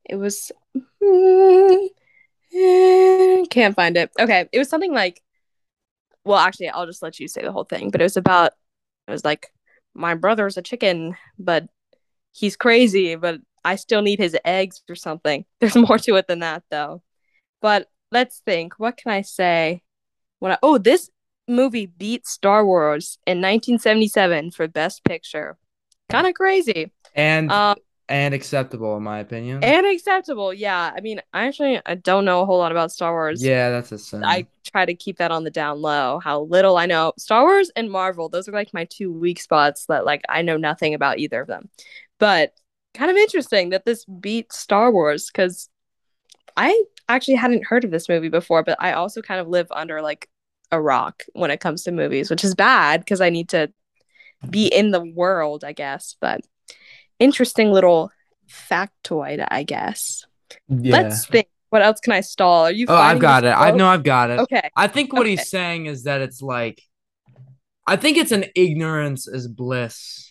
[0.04, 0.50] It was
[3.50, 4.10] can't find it.
[4.18, 5.22] Okay, it was something like,
[6.24, 7.90] well, actually, I'll just let you say the whole thing.
[7.90, 8.52] But it was about,
[9.06, 9.52] it was like,
[9.94, 11.68] my brother's a chicken, but
[12.32, 15.44] he's crazy, but I still need his eggs or something.
[15.60, 17.02] There's more to it than that, though.
[17.60, 18.78] But let's think.
[18.78, 19.82] What can I say?
[20.38, 21.10] When I, oh, this
[21.48, 25.56] movie beat Star Wars in 1977 for Best Picture.
[26.08, 26.92] Kind of crazy.
[27.14, 27.76] And Um,
[28.08, 29.64] and acceptable in my opinion.
[29.64, 30.54] and acceptable.
[30.54, 30.92] Yeah.
[30.96, 33.42] I mean, I actually I don't know a whole lot about Star Wars.
[33.42, 34.22] yeah, that's a sin.
[34.24, 36.20] I try to keep that on the down low.
[36.22, 37.12] How little I know.
[37.18, 40.56] Star Wars and Marvel, those are like my two weak spots that like I know
[40.56, 41.68] nothing about either of them.
[42.20, 42.52] But
[42.96, 45.68] kind of interesting that this beat Star Wars because
[46.56, 50.02] I actually hadn't heard of this movie before, but I also kind of live under
[50.02, 50.28] like
[50.72, 53.72] a rock when it comes to movies, which is bad because I need to
[54.48, 56.16] be in the world, I guess.
[56.20, 56.40] But
[57.18, 58.10] interesting little
[58.48, 60.24] factoid, I guess.
[60.68, 60.92] yeah.
[61.02, 61.48] Let's think.
[61.70, 62.66] What else can I stall?
[62.66, 62.86] Are you?
[62.88, 63.48] oh, I've got it.
[63.48, 64.38] I know I've got it.
[64.40, 64.70] Okay.
[64.76, 65.30] I think what Okay.
[65.30, 66.80] he's saying is that it's like
[67.86, 70.25] I think it's an ignorance is bliss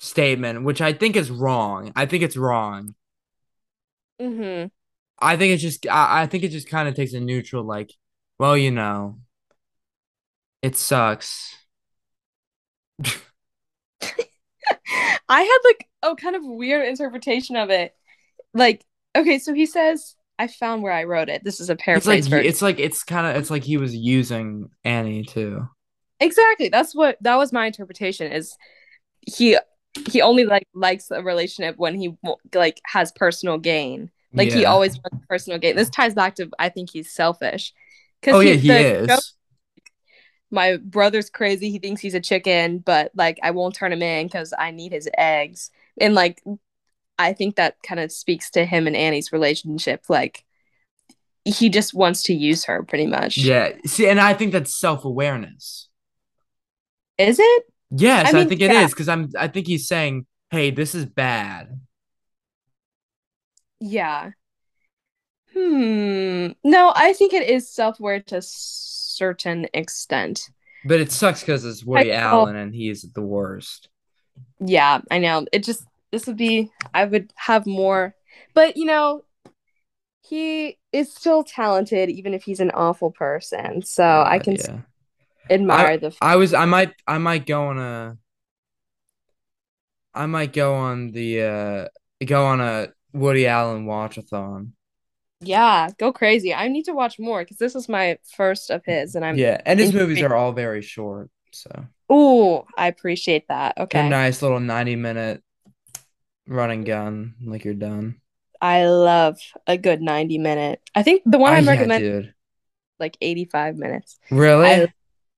[0.00, 1.92] statement, which I think is wrong.
[1.94, 2.94] I think it's wrong.
[4.20, 4.66] Mm-hmm.
[5.20, 7.92] I think it's just I, I think it just kind of takes a neutral like,
[8.38, 9.18] well, you know,
[10.62, 11.54] it sucks.
[15.28, 17.94] I had like a kind of weird interpretation of it.
[18.52, 18.84] Like,
[19.14, 21.44] okay, so he says, I found where I wrote it.
[21.44, 23.94] This is a It's like paraphrase it's like it's kind of it's like he was
[23.94, 25.68] using Annie too.
[26.18, 26.70] Exactly.
[26.70, 28.56] That's what that was my interpretation is
[29.20, 29.56] he
[30.08, 32.16] he only like likes a relationship when he
[32.54, 34.10] like has personal gain.
[34.32, 35.74] Like he always wants personal gain.
[35.74, 37.74] This ties back to I think he's selfish.
[38.26, 39.34] Oh yeah, he is.
[40.50, 41.70] my brother's crazy.
[41.70, 44.92] He thinks he's a chicken, but like I won't turn him in cuz I need
[44.92, 45.70] his eggs.
[46.00, 46.42] And like
[47.18, 50.44] I think that kind of speaks to him and Annie's relationship like
[51.44, 53.38] he just wants to use her pretty much.
[53.38, 53.72] Yeah.
[53.86, 55.88] See, and I think that's self-awareness.
[57.18, 57.64] Is it?
[57.90, 58.86] Yes, I, I think it is yeah.
[58.86, 59.30] because I'm.
[59.38, 61.80] I think he's saying, "Hey, this is bad."
[63.80, 64.30] Yeah.
[65.52, 66.48] Hmm.
[66.62, 70.48] No, I think it is self-aware to a certain extent.
[70.84, 73.88] But it sucks because it's Woody I- Allen and he's the worst.
[74.60, 75.46] Yeah, I know.
[75.52, 78.14] It just this would be I would have more
[78.54, 79.24] but you know,
[80.22, 83.82] he is still talented, even if he's an awful person.
[83.82, 84.78] So Uh, I can yeah.
[85.50, 86.16] Admire I the.
[86.20, 88.16] I was I might I might go on a
[90.14, 91.88] I might go on the uh
[92.24, 94.72] go on a Woody Allen watch-a-thon.
[95.42, 96.54] Yeah, go crazy.
[96.54, 99.38] I need to watch more because this is my first of his, and I'm.
[99.38, 103.78] Yeah, and his movies are all very short, so Oh, I appreciate that.
[103.78, 104.08] Okay.
[104.08, 105.42] nice little 90 minute
[106.46, 108.20] run and gun like you're done.
[108.60, 110.80] I love a good 90 minute.
[110.94, 112.32] I think the one Oh I'm yeah, recommending
[112.98, 114.18] like 85 minutes.
[114.30, 114.66] Really?
[114.66, 114.92] I-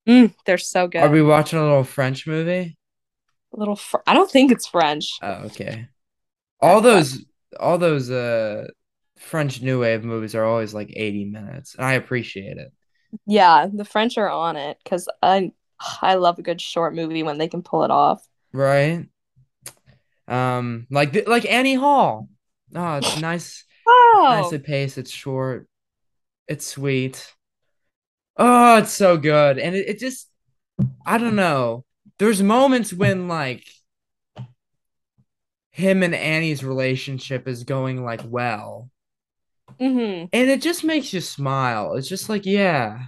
[0.09, 1.03] Mm, they're so good.
[1.03, 2.77] Are we watching a little French movie?
[3.55, 5.19] a little fr- I don't think it's French.
[5.23, 5.88] Oh, okay.
[6.61, 7.25] All those
[7.61, 8.69] all those uh
[9.19, 12.73] French New Wave movies are always like 80 minutes, and I appreciate it.
[13.27, 15.53] Yeah, the French are on it because I
[16.01, 18.27] I love a good short movie when they can pull it off.
[18.53, 19.07] Right?
[20.29, 22.29] Um, like th- like Annie Hall.
[22.75, 24.99] Oh, it's nice, Oh, nicely paced.
[24.99, 25.69] It's short.
[26.49, 27.33] It's sweet.
[28.37, 30.29] Oh, it's so good, and it, it just
[31.07, 31.85] I don't know.
[32.18, 33.64] There's moments when like
[35.71, 38.90] him and Annie's relationship is going like well,
[39.79, 41.95] hmm and it just makes you smile.
[41.95, 43.07] It's just like yeah.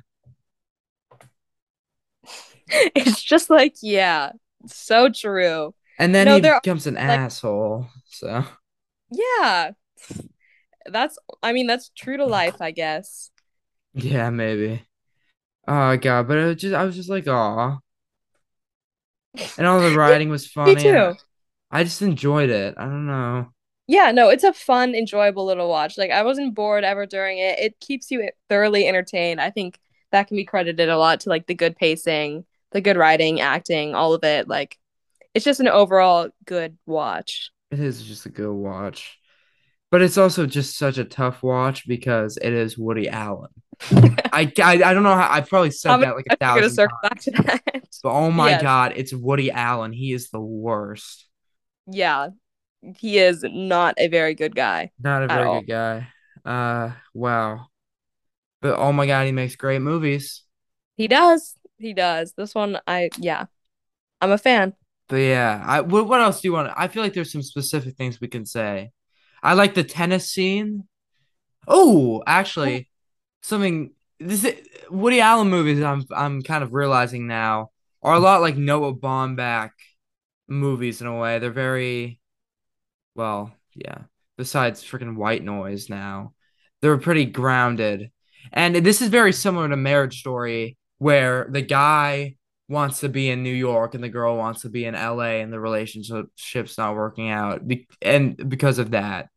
[2.94, 4.32] It's just like yeah,
[4.66, 5.74] so true.
[5.98, 7.87] And then No, he becomes an like- asshole.
[8.06, 8.44] So
[9.10, 9.72] Yeah,
[10.87, 13.30] that's I mean that's true to life, I guess.
[13.94, 14.82] yeah, maybe.
[15.66, 17.79] Oh god, but it was just I was just like, aw.
[19.59, 20.74] And all the writing was funny.
[20.74, 21.14] Me too.
[21.70, 22.74] I just enjoyed it.
[22.77, 23.48] I don't know.
[23.87, 25.98] Yeah, no, it's a fun, enjoyable little watch.
[25.98, 27.59] Like I wasn't bored ever during it.
[27.59, 29.40] It keeps you thoroughly entertained.
[29.40, 29.79] I think
[30.12, 33.94] that can be credited a lot to like the good pacing, the good writing, acting,
[33.94, 34.48] all of it.
[34.48, 34.79] Like
[35.35, 37.50] it's just an overall good watch.
[37.70, 39.18] It is just a good watch.
[39.90, 43.50] But it's also just such a tough watch because it is Woody Allen.
[44.32, 46.52] I, I, I don't know how I've probably said many that like a times are
[46.52, 47.02] gonna thousand circle times.
[47.02, 47.84] back to that?
[48.02, 48.62] But oh my Yes.
[48.62, 49.92] god, it's Woody Allen.
[49.92, 51.26] He is the worst.
[51.87, 52.28] yeah,
[52.98, 54.92] he is not a very good guy.
[54.98, 56.08] Not a very good guy.
[56.44, 57.66] Uh wow.
[58.60, 60.42] But oh my god, he makes great movies.
[60.96, 61.56] He does.
[61.78, 62.32] He does.
[62.34, 63.46] This one, I yeah,
[64.20, 64.74] I'm a fan.
[65.08, 66.72] But yeah, I what, what else do you want?
[66.76, 68.90] I feel like there's some specific things we can say.
[69.42, 70.84] I like the tennis scene.
[71.68, 72.90] Oh, actually,
[73.44, 74.46] something this
[74.90, 77.70] Woody Allen movies I'm I'm kind of realizing now
[78.02, 79.70] are a lot like Noah Baumbach
[80.48, 81.38] movies in a way.
[81.38, 82.20] They're very
[83.14, 83.98] well, yeah.
[84.37, 86.33] Besides freaking white noise now,
[86.80, 88.11] they're pretty grounded.
[88.52, 92.37] And this is very similar to Marriage Story, where the guy
[92.68, 95.52] wants to be in New York and the girl wants to be in LA and
[95.52, 99.28] the relationship's not working out be- and because of that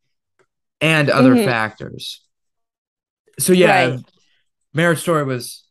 [0.80, 1.44] and other Mhm.
[1.44, 2.26] factors.
[3.38, 4.00] So yeah, Right.
[4.74, 5.64] Marriage Story was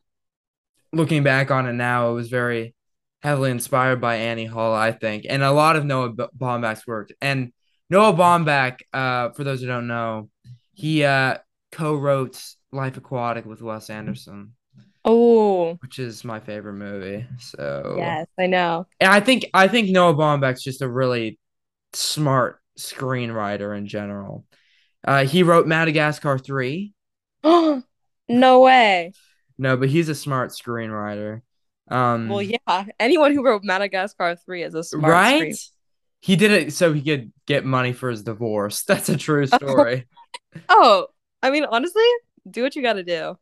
[0.93, 2.73] looking back on it now, it was very
[3.21, 7.09] heavily inspired by Annie Hall, I think, and a lot of Noah Baumbach's work.
[7.21, 7.51] And
[7.89, 10.29] Noah Baumbach, uh, for those who don't know,
[10.73, 11.37] he uh
[11.71, 14.53] co-wrote Life Aquatic with Wes Anderson,
[15.03, 17.25] Oh which is my favorite movie.
[17.39, 18.87] So yes, I know.
[18.99, 21.39] and I think I think Noah Baumbach's just a really
[21.93, 24.45] smart screenwriter in general.
[25.05, 26.93] Uh, he wrote Madagascar 3.
[28.29, 29.13] no way.
[29.57, 31.41] No, but he's a smart screenwriter.
[31.89, 32.85] Um, Well, yeah.
[32.99, 35.37] Anyone who wrote Madagascar 3 is a smart right?
[35.55, 35.73] screen.
[36.19, 38.83] He did it so he could get money for his divorce.
[38.87, 40.07] That's a true story.
[40.69, 41.07] Oh,
[41.41, 42.03] I mean, honestly,
[42.49, 43.37] do what you got to do.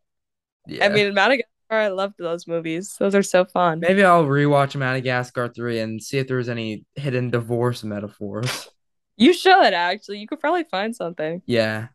[0.68, 0.86] Yeah.
[0.86, 2.96] I mean, Madagascar, I loved those movies.
[3.00, 3.80] Those are so fun.
[3.80, 8.70] maybe I'll rewatch Madagascar 3 and see if there's any hidden divorce metaphors.
[9.18, 10.20] You should actually.
[10.20, 11.42] You could probably find something.
[11.46, 11.88] Yeah.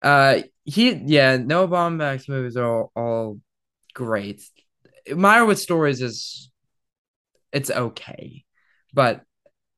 [0.00, 3.40] Uh he yeah, Noah Baumbach's movies are all, all
[3.92, 4.42] great.
[5.08, 6.50] Meyerowitz Stories is
[7.52, 8.44] it's okay.
[8.92, 9.22] But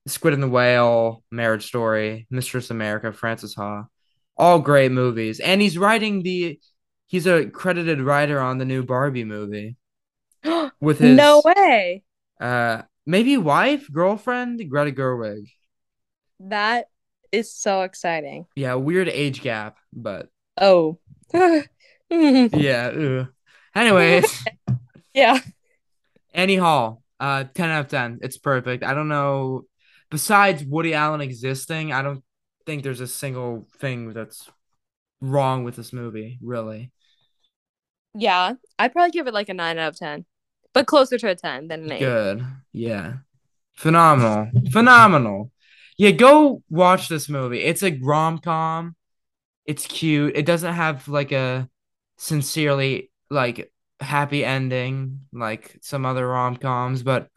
[0.06, 3.86] Squid and the Whale, Marriage Story, Mistress America, Frances Ha,
[4.36, 5.40] all great movies.
[5.40, 6.60] And he's writing the
[7.06, 9.76] he's a credited writer on the new Barbie movie
[10.80, 12.04] with his no way.
[12.40, 15.50] uh maybe wife, girlfriend, Greta Gerwig.
[16.38, 16.86] That
[17.32, 18.46] is so exciting.
[18.54, 20.98] Yeah, weird age gap, but Oh.
[22.10, 22.90] yeah.
[22.94, 23.28] ugh.
[23.74, 24.44] Anyways,
[25.14, 25.38] yeah.
[26.32, 28.18] Annie Hall, uh, ten out of ten.
[28.22, 28.84] It's perfect.
[28.84, 29.64] I don't know.
[30.10, 32.22] Besides Woody Allen existing, I don't
[32.64, 34.48] think there's a single thing that's
[35.20, 36.38] wrong with this movie.
[36.42, 36.92] Really,
[38.14, 38.54] Yeah.
[38.78, 40.24] I'd probably give it like a 9 out of 10.
[40.72, 41.98] But closer to a 10 than an 8.
[41.98, 42.46] good.
[42.72, 43.14] Yeah,
[43.74, 45.50] phenomenal, phenomenal.
[45.98, 47.62] Yeah, go watch this movie.
[47.62, 48.94] It's a rom com.
[49.66, 50.36] It's cute.
[50.36, 51.68] It doesn't have like a
[52.16, 57.28] sincerely like happy ending like some other rom coms, but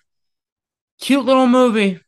[0.99, 1.99] cute little movie.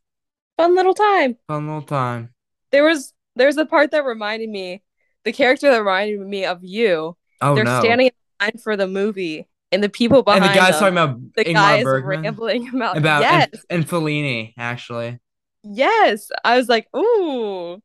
[0.57, 1.38] Fun little time.
[1.47, 2.34] Fun little time.
[2.71, 4.84] There was there's a part that reminded me,
[5.23, 7.17] the character that reminded me of you.
[7.41, 7.79] Oh They're no.
[7.79, 10.93] standing in line for the movie, and the people behind and the guy's them, talking
[10.97, 12.21] about the Ingmar guy is Bergman.
[12.23, 15.19] rambling about, about yes, and, and Fellini actually.
[15.63, 16.29] yes.
[16.43, 17.81] I was like, ooh,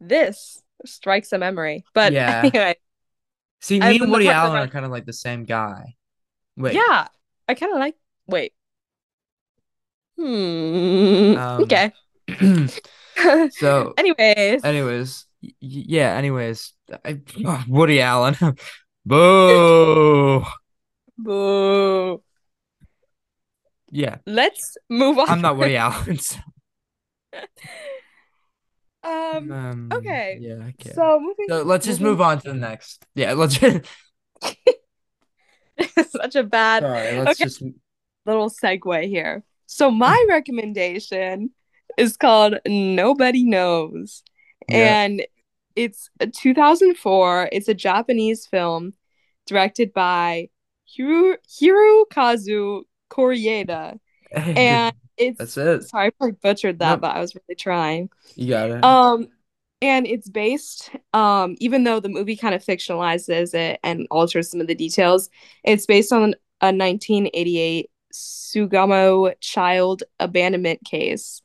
[0.00, 1.84] this strikes a memory.
[1.94, 2.42] But Yeah.
[2.44, 2.76] anyway,
[3.60, 5.94] See, me and Woody Allen are kind of like the same guy.
[6.56, 6.74] Wait.
[6.74, 7.08] yeah,
[7.48, 7.96] I kind of like.
[8.26, 8.52] Wait.
[10.18, 11.36] Hmm.
[11.36, 11.92] Um, okay.
[13.50, 16.14] so, Anyways, anyways, y- yeah.
[16.16, 16.72] Anyways,
[17.04, 18.36] I, oh, Woody Allen.
[19.04, 20.44] Boo.
[21.18, 22.22] boo.
[23.90, 25.28] Yeah, Let's move on.
[25.28, 26.18] I'm not Woody Allen.
[26.18, 26.38] so,
[29.04, 29.50] Um.
[29.52, 30.54] um, okay, Yeah.
[30.68, 30.92] Okay.
[30.94, 31.46] So moving.
[31.48, 33.04] So let's just move on to the next.
[33.14, 33.32] Yeah.
[33.32, 33.58] Let's.
[33.58, 33.82] Sorry.
[36.10, 37.44] such a bad Let's Okay.
[37.44, 37.62] just.
[38.26, 39.42] little segue here.
[39.66, 41.50] So my recommendation
[41.98, 44.22] is called Nobody Knows.
[44.68, 45.02] Yeah.
[45.04, 45.26] And
[45.74, 47.48] it's a 2004.
[47.50, 48.92] It's a Japanese film
[49.46, 50.50] directed by
[50.96, 53.98] Hiru- Hirokazu Kore-eda.
[54.34, 54.94] And
[55.28, 55.82] it's That's it.
[55.84, 58.10] sorry I butchered that, but I was really trying.
[58.34, 58.84] You got it.
[58.84, 59.28] Um,
[59.80, 64.60] and it's based, um, even though the movie kind of fictionalizes it and alters some
[64.60, 65.28] of the details,
[65.64, 71.42] it's based on a 1988 Sugamo child abandonment case.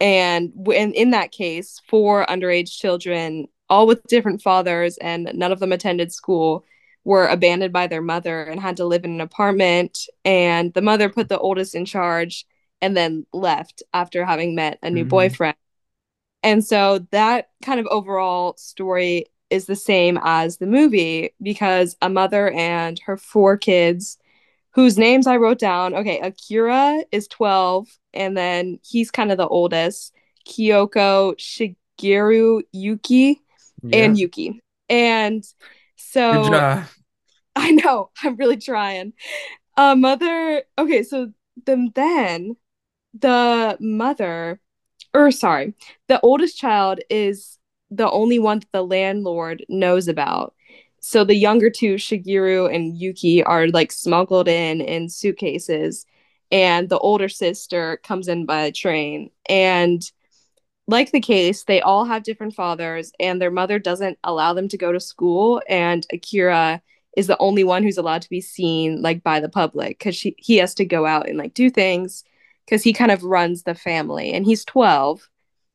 [0.00, 5.58] And when in that case, four underage children, all with different fathers, and none of
[5.58, 6.64] them attended school,
[7.04, 10.06] were abandoned by their mother and had to live in an apartment.
[10.24, 12.46] And the mother put the oldest in charge
[12.82, 15.08] and then left after having met a new Mhm.
[15.08, 15.56] boyfriend.
[16.42, 22.08] And so that kind of overall story is the same as the movie because a
[22.08, 24.18] mother and her four kids,
[24.70, 25.94] whose names I wrote down.
[25.94, 30.14] Okay, Akira is 12, and then he's kind of the oldest.
[30.48, 33.40] Kyoko, Shigeru, Yuki,
[33.92, 34.60] and Yuki.
[34.88, 35.44] And
[35.96, 36.42] so
[37.56, 38.10] I know.
[38.22, 39.12] I'm really trying.
[39.76, 40.62] Uh, mother.
[40.78, 41.32] Okay, so
[41.66, 42.56] the, then
[43.14, 44.60] the mother,
[45.14, 45.74] or sorry,
[46.08, 47.58] the oldest child is
[47.90, 50.54] the only one that the landlord knows about.
[51.00, 56.06] So the younger two, Shigeru and Yuki, are like smuggled in in suitcases,
[56.50, 59.30] and the older sister comes in by train.
[59.48, 60.02] And
[60.86, 64.78] like the case, they all have different fathers, and their mother doesn't allow them to
[64.78, 65.62] go to school.
[65.68, 66.82] And Akira
[67.16, 70.34] is the only one who's allowed to be seen like by the public because she
[70.38, 72.24] he has to go out and like do things
[72.64, 75.28] because he kind of runs the family and he's 12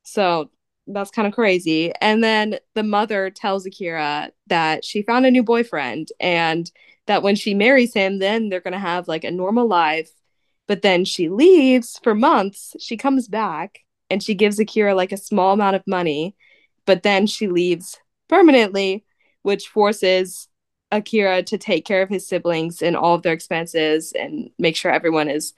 [0.04, 0.50] so
[0.88, 1.91] that's kind of crazy.
[2.00, 6.71] And then the mother tells akira that she found a new boyfriend and
[7.08, 10.10] that when she marries him then they're going to have like a normal life.
[10.67, 15.17] But then she leaves for months she comes back and she gives akira like a
[15.17, 16.36] small amount of money
[16.86, 19.06] but then she leaves permanently
[19.41, 20.47] which forces
[20.91, 24.91] Akira to take care of his siblings and all of their expenses and make sure
[24.91, 25.54] everyone is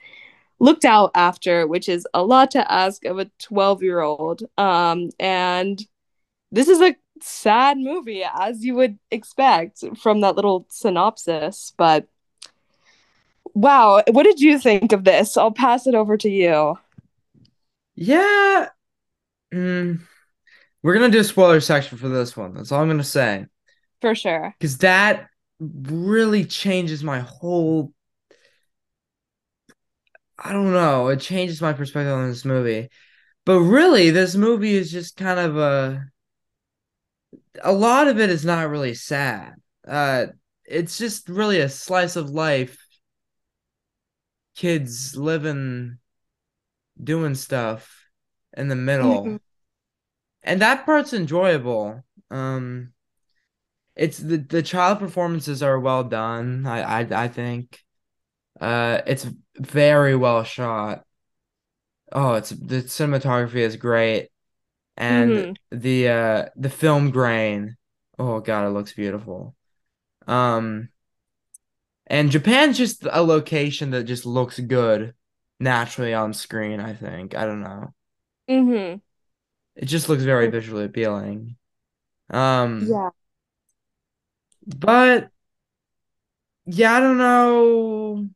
[0.60, 4.43] looked out after, which is a lot to ask of a 12 year old.
[4.58, 5.82] Um, and
[6.52, 11.74] this is a sad movie, as you would expect from that little synopsis.
[11.78, 12.08] But
[13.54, 15.38] wow, what did you think of this?
[15.38, 16.78] I'll pass it over to you.
[17.95, 18.69] Yeah.
[19.54, 20.02] Mm,
[20.82, 22.54] we're gonna do a spoiler section for this one.
[22.54, 23.45] That's all I'm gonna say.
[24.02, 24.56] For sure.
[24.58, 25.28] Because that
[25.60, 27.91] really changes my whole.
[30.41, 31.10] I don't know.
[31.10, 32.89] It changes my perspective on this movie.
[33.45, 36.06] But really, this movie is just kind of a.
[37.63, 39.56] A lot of it is not really sad.
[39.88, 40.28] Uh,
[40.65, 42.78] it's just really a slice of life.
[44.56, 45.97] Kids living,
[47.02, 48.10] doing stuff
[48.56, 49.23] in the middle.
[49.23, 49.39] Mhm.
[50.43, 52.04] And that part's enjoyable.
[52.32, 52.94] Um,
[53.96, 56.65] it's the the child performances are well done.
[56.65, 57.79] I I I think.
[58.60, 59.26] Uh, it's
[59.58, 61.06] very well shot.
[62.12, 64.30] Oh, it's the cinematography is great,
[64.98, 65.56] and Mhm.
[65.72, 67.78] the uh the film grain.
[68.18, 69.56] Oh God, it looks beautiful.
[70.28, 70.90] Um,
[72.08, 75.14] and Japan's just a location that just looks good
[75.60, 76.80] naturally on screen.
[76.80, 77.36] I think.
[77.36, 77.94] I don't know.
[78.50, 79.02] Mhm.
[79.76, 81.56] It just looks very visually appealing.
[82.30, 83.10] Um, Yeah.
[84.66, 85.32] But
[86.66, 88.30] yeah, I don't know.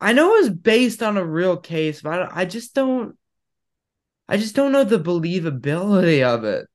[0.00, 3.16] I know it was based on a real case, but I, I just don't.
[4.28, 6.66] I just don't know the believability of it.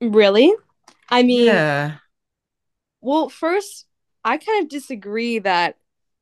[0.00, 0.52] Really?
[1.08, 1.98] I mean, Yeah.
[3.00, 3.86] well, first,
[4.24, 5.76] I kind of disagree that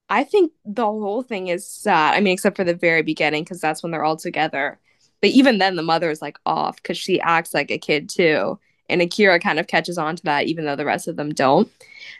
[0.09, 2.15] I think the whole thing is sad.
[2.15, 4.79] I mean, except for the very beginning, because that's when they're all together.
[5.21, 8.59] But even then, the mother is like off because she acts like a kid too.
[8.89, 11.71] And Akira kind of catches on to that, even though the rest of them don't.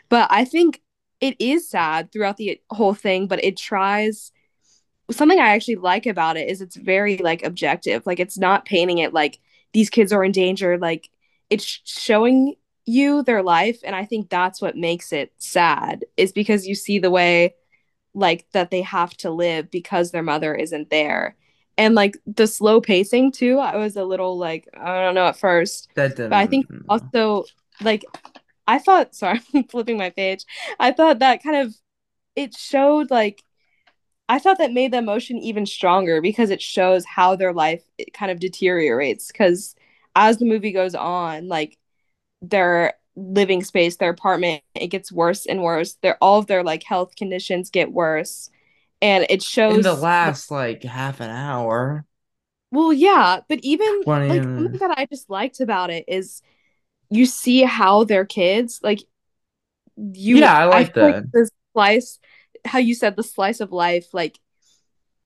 [0.09, 0.81] But I think
[1.21, 4.31] it is sad throughout the whole thing, but it tries
[5.11, 8.05] something I actually like about it is it's very like objective.
[8.05, 9.39] Like it's not painting it like
[9.73, 10.77] these kids are in danger.
[10.77, 11.09] Like
[11.49, 12.55] it's showing
[12.85, 16.05] you their life, and I think that's what makes it sad.
[16.17, 17.55] Is because you see the way
[18.13, 21.35] like that they have to live because their mother isn't there.
[21.77, 25.37] And like the slow pacing too, I was a little like I don't know at
[25.37, 26.85] first, That but I think didn't.
[26.89, 27.45] also
[27.81, 28.05] like
[28.75, 30.45] I thought sorry, I'm flipping my page.
[30.79, 31.75] I thought that kind of
[32.35, 33.43] it showed like
[34.29, 38.13] I thought that made the emotion even stronger because it shows how their life it
[38.13, 39.27] kind of deteriorates.
[39.31, 39.75] Because
[40.15, 41.77] as the movie goes on, like
[42.41, 45.95] their living space, their apartment, it gets worse and worse.
[46.01, 48.49] Their all of their like health conditions get worse,
[49.01, 52.05] and it shows in the last like half an hour,
[52.71, 56.41] Well, yeah, but even 20 like something that I just liked about it is
[57.11, 59.03] you see how their kids like
[59.95, 60.37] you.
[60.37, 61.31] Yeah, I like like that.
[61.31, 62.19] the slice,
[62.65, 64.39] how you said the slice of life, like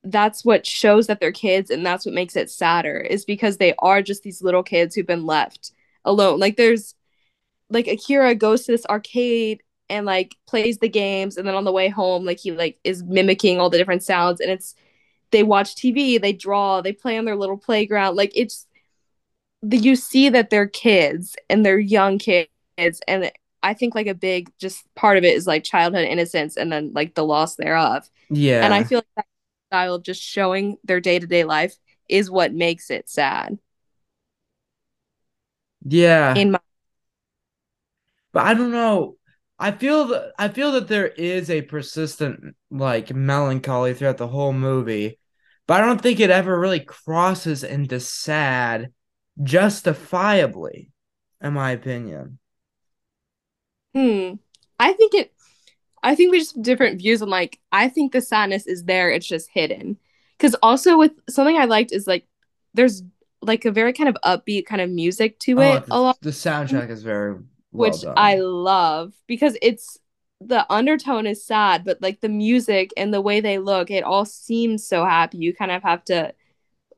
[0.04, 3.74] that's what shows that they're kids and that's what makes it sadder is because they
[3.80, 5.72] are just these little kids who've been left
[6.06, 6.94] alone like there's
[7.72, 11.72] like akira goes to this arcade and like plays the games and then on the
[11.72, 14.76] way home like he like is mimicking all the different sounds and it's
[15.32, 18.68] they watch tv they draw they play on their little playground like it's
[19.64, 22.50] you see that they're kids and they're young kids
[23.08, 23.32] and
[23.64, 26.92] i think like a big just part of it is like childhood innocence and then
[26.94, 28.64] like the loss thereof Yeah.
[28.64, 29.26] and I feel like that
[29.70, 31.76] style of just showing their day to day life
[32.08, 33.58] is what makes it sad.
[35.86, 36.36] Yeah.
[36.42, 36.60] In my
[38.34, 39.18] But I don't know.
[39.58, 44.52] I feel that I feel that there is a persistent like melancholy throughout the whole
[44.54, 45.20] movie,
[45.68, 48.92] but I don't think it ever really crosses into sad
[49.44, 50.92] justifiably,
[51.42, 52.40] in my opinion.
[53.94, 54.34] hmm,
[54.80, 55.34] I think it.
[56.04, 57.60] I think we just have different views on like.
[57.72, 59.12] I think the sadness is there.
[59.12, 59.98] It's just hidden.
[60.38, 62.28] Because also with something I liked is like
[62.74, 63.04] there's
[63.42, 66.20] like a very kind of upbeat kind of music to Oh, it the, a lot,
[66.22, 67.36] the soundtrack is very
[67.72, 70.00] well which I love because it's
[70.42, 74.26] the undertone is sad, but like the music and the way they look, it all
[74.26, 75.38] seems so happy.
[75.40, 76.34] You kind of have to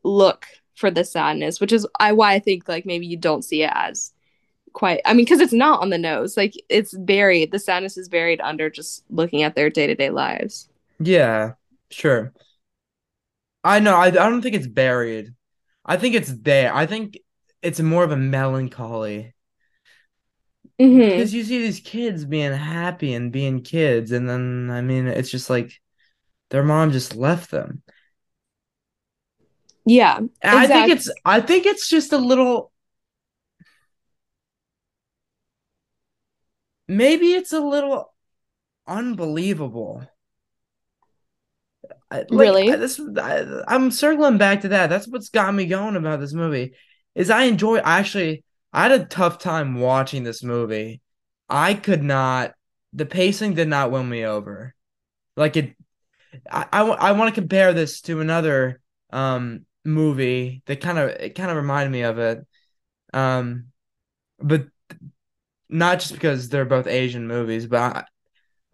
[0.03, 0.47] look
[0.77, 3.71] for the sadness, which is I why I think like maybe you don't see it
[3.75, 4.13] as
[4.73, 5.01] quite.
[5.05, 6.37] I mean, because it's not on the nose.
[6.37, 7.51] Like it's buried.
[7.51, 10.69] The sadness is buried under just looking at their day to day lives.
[10.99, 11.53] Yeah,
[11.91, 12.33] sure.
[13.63, 13.95] I know.
[13.95, 15.33] I, I don't think it's buried.
[15.85, 16.73] I think it's there.
[16.73, 17.17] I think
[17.61, 19.33] it's more of a melancholy.
[20.79, 25.07] hmm Because you see these kids being happy and being kids, and then I mean,
[25.07, 25.71] it's just like
[26.51, 27.83] their mom just left them.
[29.87, 32.71] Yeah, And I think it's I think it's just a little
[36.87, 38.13] maybe it's a little
[38.87, 40.07] unbelievable.
[42.09, 42.77] I, like I, Really.
[42.77, 44.89] this I, I'm circling back to that.
[44.89, 46.73] That's what's got me going about this movie.
[47.15, 51.01] Is I enjoy actually I had a tough time watching this movie.
[51.49, 52.53] I could not
[52.93, 54.73] the pacing did not win me over.
[55.35, 55.75] Like it
[56.51, 58.81] I, I, I want to compare this to another
[59.11, 62.45] um movie that kind of it kind of reminded me of it.
[63.13, 63.67] Um,
[64.39, 64.67] but
[65.69, 68.05] not just because they're both Asian movies, but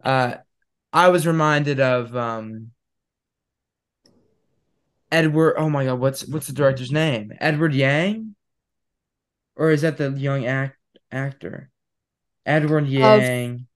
[0.02, 0.36] I, uh,
[0.92, 2.72] I was reminded of um
[5.10, 5.54] Edward.
[5.56, 7.32] Oh my God, what's what's the director's name?
[7.40, 8.34] Edward Yang,
[9.56, 10.76] or is that the young act
[11.10, 11.70] actor?
[12.44, 13.66] Edward Yang.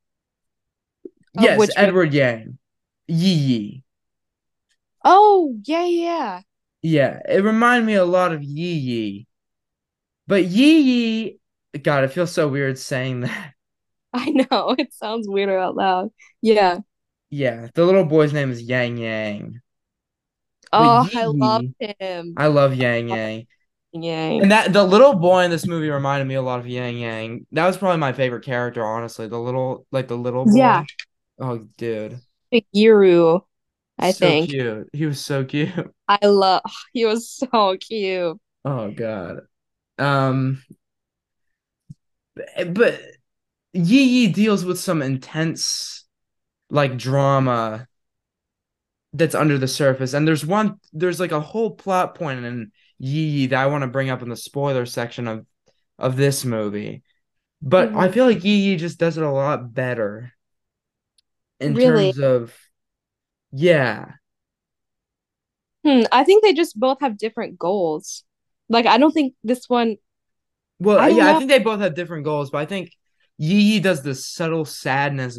[1.36, 1.72] of Yes, movie?
[1.76, 2.58] Edward Yang.
[3.06, 3.84] Yi Yi.
[5.04, 6.40] Oh yeah yeah.
[6.82, 9.26] Yeah, it reminded me a lot of Yi Yi.
[10.26, 11.40] But Yi Yi,
[11.82, 13.54] God, it feels so weird saying that.
[14.12, 16.10] I know it sounds weirder out loud.
[16.40, 16.80] Yeah.
[17.30, 19.60] Yeah, the little boy's name is Yang Yang.
[20.72, 22.34] Oh, I love him.
[22.36, 23.46] I love Yang Yang.
[23.92, 24.42] Yang.
[24.42, 27.46] And that the little boy in this movie reminded me a lot of Yang Yang.
[27.52, 29.28] That was probably my favorite character, honestly.
[29.28, 30.84] The little like the little Yeah.
[31.38, 32.20] Oh, dude.
[32.74, 33.42] Giru,
[33.98, 34.50] I So think.
[34.50, 34.88] cute.
[34.92, 35.70] He was so cute.
[36.08, 38.38] I love he was so cute.
[38.64, 39.46] Oh God.
[39.98, 40.62] Um
[42.66, 43.00] but
[43.74, 46.06] Yi Yi deals with some intense
[46.70, 47.88] like drama
[49.12, 50.12] that's under the surface.
[50.12, 53.88] And there's one there's like a whole plot point in Yi that I want to
[53.88, 55.46] bring up in the spoiler section of
[55.98, 57.02] of this movie.
[57.62, 58.10] But I Mhm.
[58.10, 60.32] feel like Yi just does it a lot better
[61.60, 62.14] in Really?
[62.18, 62.54] terms of
[63.52, 64.14] yeah.
[65.84, 68.24] Hmm, I think they just both have different goals.
[68.68, 69.96] Like I don't think this one
[70.78, 72.92] Well, I yeah, I think they both have different goals, but I think
[73.38, 75.38] Yi does the subtle sadness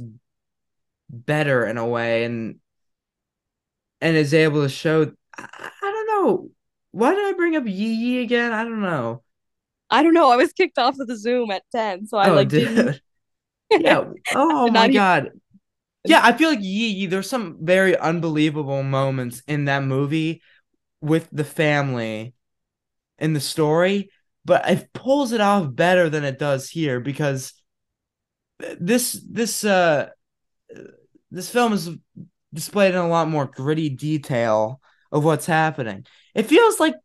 [1.09, 2.59] better in a way and
[4.01, 6.49] and is able to show I, I don't know.
[6.91, 8.51] Why did I bring up Yi again?
[8.51, 9.23] I don't know.
[9.89, 10.29] I don't know.
[10.31, 13.01] I was kicked off of the Zoom at 10, so I Oh, like didn't.
[13.71, 14.05] Yeah.
[14.33, 15.31] Oh my God.
[16.05, 20.41] Yeah, I feel like there's some very unbelievable moments in that movie
[21.01, 22.33] with the family
[23.19, 24.11] in the story,
[24.45, 27.53] but it pulls it off better than it does here because
[28.79, 30.09] this this uh
[31.31, 31.89] this film is
[32.53, 34.81] displayed in a lot more gritty detail
[35.11, 36.05] of what's happening.
[36.33, 36.95] It feels like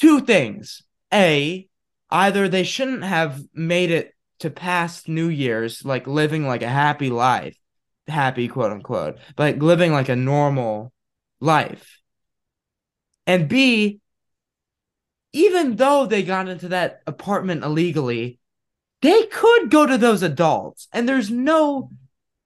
[0.00, 0.82] two things.
[1.12, 1.68] A,
[2.10, 4.13] either they shouldn't have made it
[4.44, 7.56] to past New Year's like living like a happy life,
[8.06, 10.92] happy quote unquote, but like living like a normal
[11.40, 12.02] life.
[13.26, 14.00] And B,
[15.32, 18.38] even though they got into that apartment illegally,
[19.00, 20.88] they could go to those adults.
[20.92, 21.90] And there's no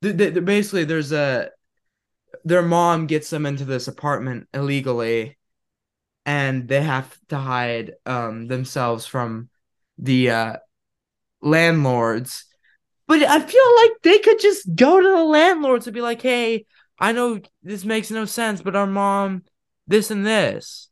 [0.02, 1.50] th- th- basically there's a
[2.44, 5.36] their mom gets them into this apartment illegally
[6.24, 9.48] and they have to hide um themselves from
[9.98, 10.56] the uh
[11.40, 12.44] landlords.
[13.06, 16.66] But i feel like they could just go to the landlords and be like hey
[16.98, 19.44] i know this makes no sense but our mom
[19.86, 20.88] this and this.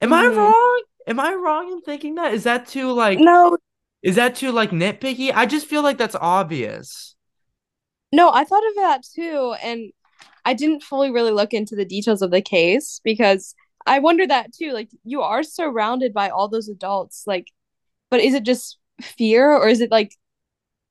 [0.00, 0.36] Am i Mhm.
[0.36, 0.82] wrong?
[1.06, 2.34] Am i wrong in thinking that?
[2.34, 3.56] Is that too like No,
[4.02, 5.32] is that too like nitpicky?
[5.34, 7.16] I just feel like that's obvious.
[8.12, 9.90] No, I thought of that too, and
[10.44, 13.54] I didn't fully really look into the details of the case because
[13.86, 14.72] I wonder that too.
[14.72, 17.50] Like you are surrounded by all those adults, like,
[18.10, 20.12] but is it just fear or is it like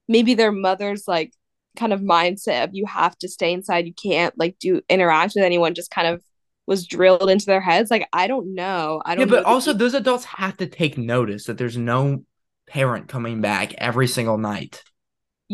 [0.07, 1.33] maybe their mother's like
[1.77, 5.43] kind of mindset of you have to stay inside, you can't like do interact with
[5.43, 6.21] anyone, just kind of
[6.65, 7.91] was drilled into their heads.
[7.91, 9.01] Like I don't know.
[9.05, 11.77] I don't but know the also de- those adults have to take notice that there's
[11.77, 12.23] no
[12.67, 14.83] parent coming back every single night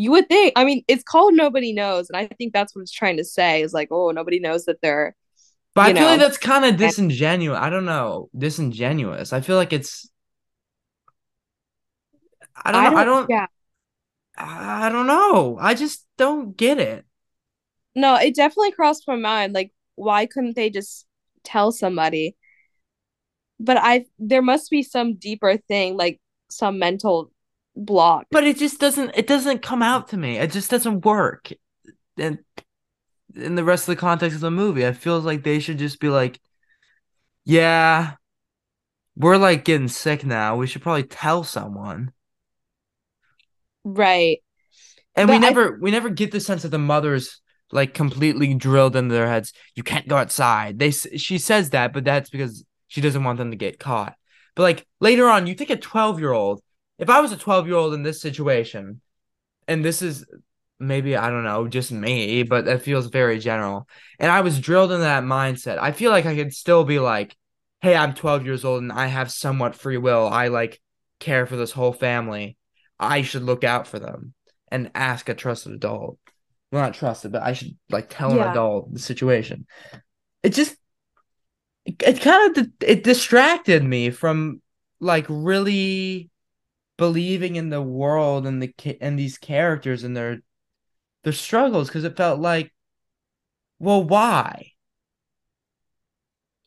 [0.00, 0.52] you would think.
[0.56, 3.62] I mean, it's called Nobody Knows, and I think that's what it's trying to say
[3.62, 5.14] is like, oh, nobody knows that they're,
[5.74, 7.58] But I feel like that's kind of disingenuous.
[7.58, 9.32] I don't know, disingenuous.
[9.32, 10.08] I feel like it's.
[12.64, 12.96] I don't I know.
[12.96, 13.30] I don't don't.
[13.30, 13.46] yeah.
[14.36, 15.58] I don't know.
[15.60, 17.04] I just don't get it.
[17.94, 19.52] No, it definitely crossed my mind.
[19.52, 21.06] Like, why couldn't they just
[21.44, 22.36] tell somebody?
[23.58, 27.30] But I there must be some deeper thing, like some mental
[27.76, 28.26] block.
[28.30, 29.12] But it just doesn't.
[29.14, 30.38] It doesn't come out to me.
[30.38, 31.50] It just doesn't work.
[32.16, 32.38] And
[33.34, 36.00] in the rest of the context of the movie, it feels like they should just
[36.00, 36.40] be like,
[37.44, 38.16] "Yeah,
[39.16, 40.56] we're like getting sick now.
[40.56, 42.12] We should probably tell someone."
[43.84, 44.38] Right.
[45.16, 47.40] And we But I never we never get the sense that the mother's
[47.72, 49.52] like completely drilled into their heads.
[49.74, 50.78] You can't go outside.
[50.78, 54.14] They she says that, but that's because she doesn't want them to get caught.
[54.54, 56.60] But like later on, you think a 12-year-old,
[56.98, 59.00] if I was a 12-year-old in this situation,
[59.68, 60.26] and this is
[60.78, 63.88] maybe I don't know, just me, but that feels very general.
[64.18, 65.78] And I was drilled into that mindset.
[65.78, 67.36] I feel like I could still be like,
[67.80, 70.28] "Hey, I'm 12 years old and I have somewhat free will.
[70.28, 70.80] I like
[71.20, 72.56] care for this whole family.
[73.00, 74.34] I should look out for them
[74.70, 76.18] and ask a trusted adult.
[76.72, 79.66] Well, not trusted, but I should like tell an adult the situation."
[80.42, 80.76] It just
[81.84, 84.62] it, it kind of it distracted me from
[85.00, 86.30] like really
[86.98, 90.40] believing in the world and the and these characters and their
[91.24, 92.72] their struggles because it felt like,
[93.78, 94.72] well, why?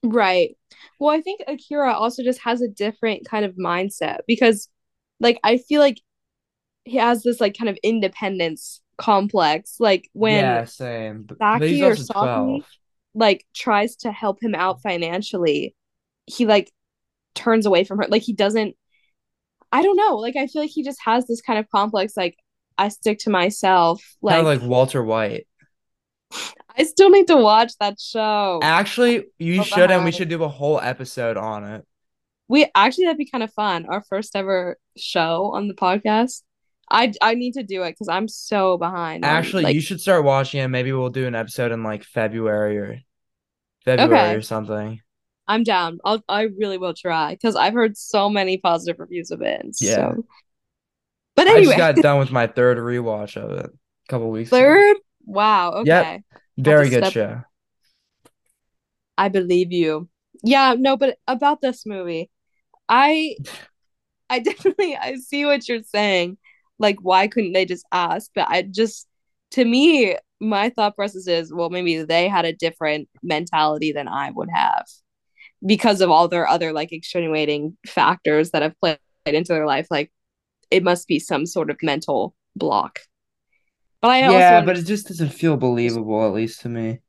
[0.03, 0.57] Right.
[0.99, 4.69] Well, I think Akira also just has a different kind of mindset because
[5.19, 6.01] like I feel like
[6.85, 9.77] he has this like kind of independence complex.
[9.79, 11.23] Like when Yeah, same.
[11.23, 12.65] But, Saki or Saki
[13.15, 15.75] like tries to help him out financially,
[16.25, 16.71] he like
[17.35, 18.05] turns away from her.
[18.07, 18.75] Like he doesn't
[19.71, 20.17] I don't know.
[20.17, 22.37] Like I feel like he just has this kind of complex like
[22.77, 24.03] I stick to myself.
[24.27, 25.47] Kind of Like like Walter White.
[26.77, 28.59] I still need to watch that show.
[28.63, 31.85] Actually, you so should, and we should do a whole episode on it.
[32.47, 33.85] We actually that'd be kind of fun.
[33.85, 36.41] Our first ever show on the podcast.
[36.93, 39.25] I I need to do it because I'm so behind.
[39.25, 40.67] Actually, like you should start watching it.
[40.69, 42.99] Maybe we'll do an episode in like February or
[43.83, 44.35] February Okay.
[44.35, 45.01] or something.
[45.47, 45.99] I'm down.
[46.05, 49.65] I'll I really will try because I've heard so many positive reviews of it.
[49.81, 49.95] Yeah.
[49.95, 50.25] So,
[51.35, 54.49] but anyway, I just got done with my third rewatch of it a couple weeks
[54.51, 54.57] ago.
[54.59, 54.97] third.
[55.25, 55.83] Wow.
[55.85, 56.01] Yep.
[56.05, 56.23] Okay.
[56.57, 57.41] Very good step- show.
[59.17, 60.09] I believe you.
[60.43, 62.29] Yeah, no, but about this movie,
[62.89, 63.35] I
[64.29, 66.37] I definitely I see what you're saying.
[66.83, 68.31] Like, why couldn't they just ask?
[68.35, 69.09] But I just
[69.53, 74.31] to me, my thought process is, well, maybe they had a different mentality than I
[74.31, 74.85] would have
[75.65, 79.87] because of all their other like extenuating factors that have played into their life.
[79.91, 80.11] Like,
[80.71, 82.99] it must be some sort of mental block.
[84.01, 87.01] But I Yeah, also but it just doesn't feel believable, at least to me.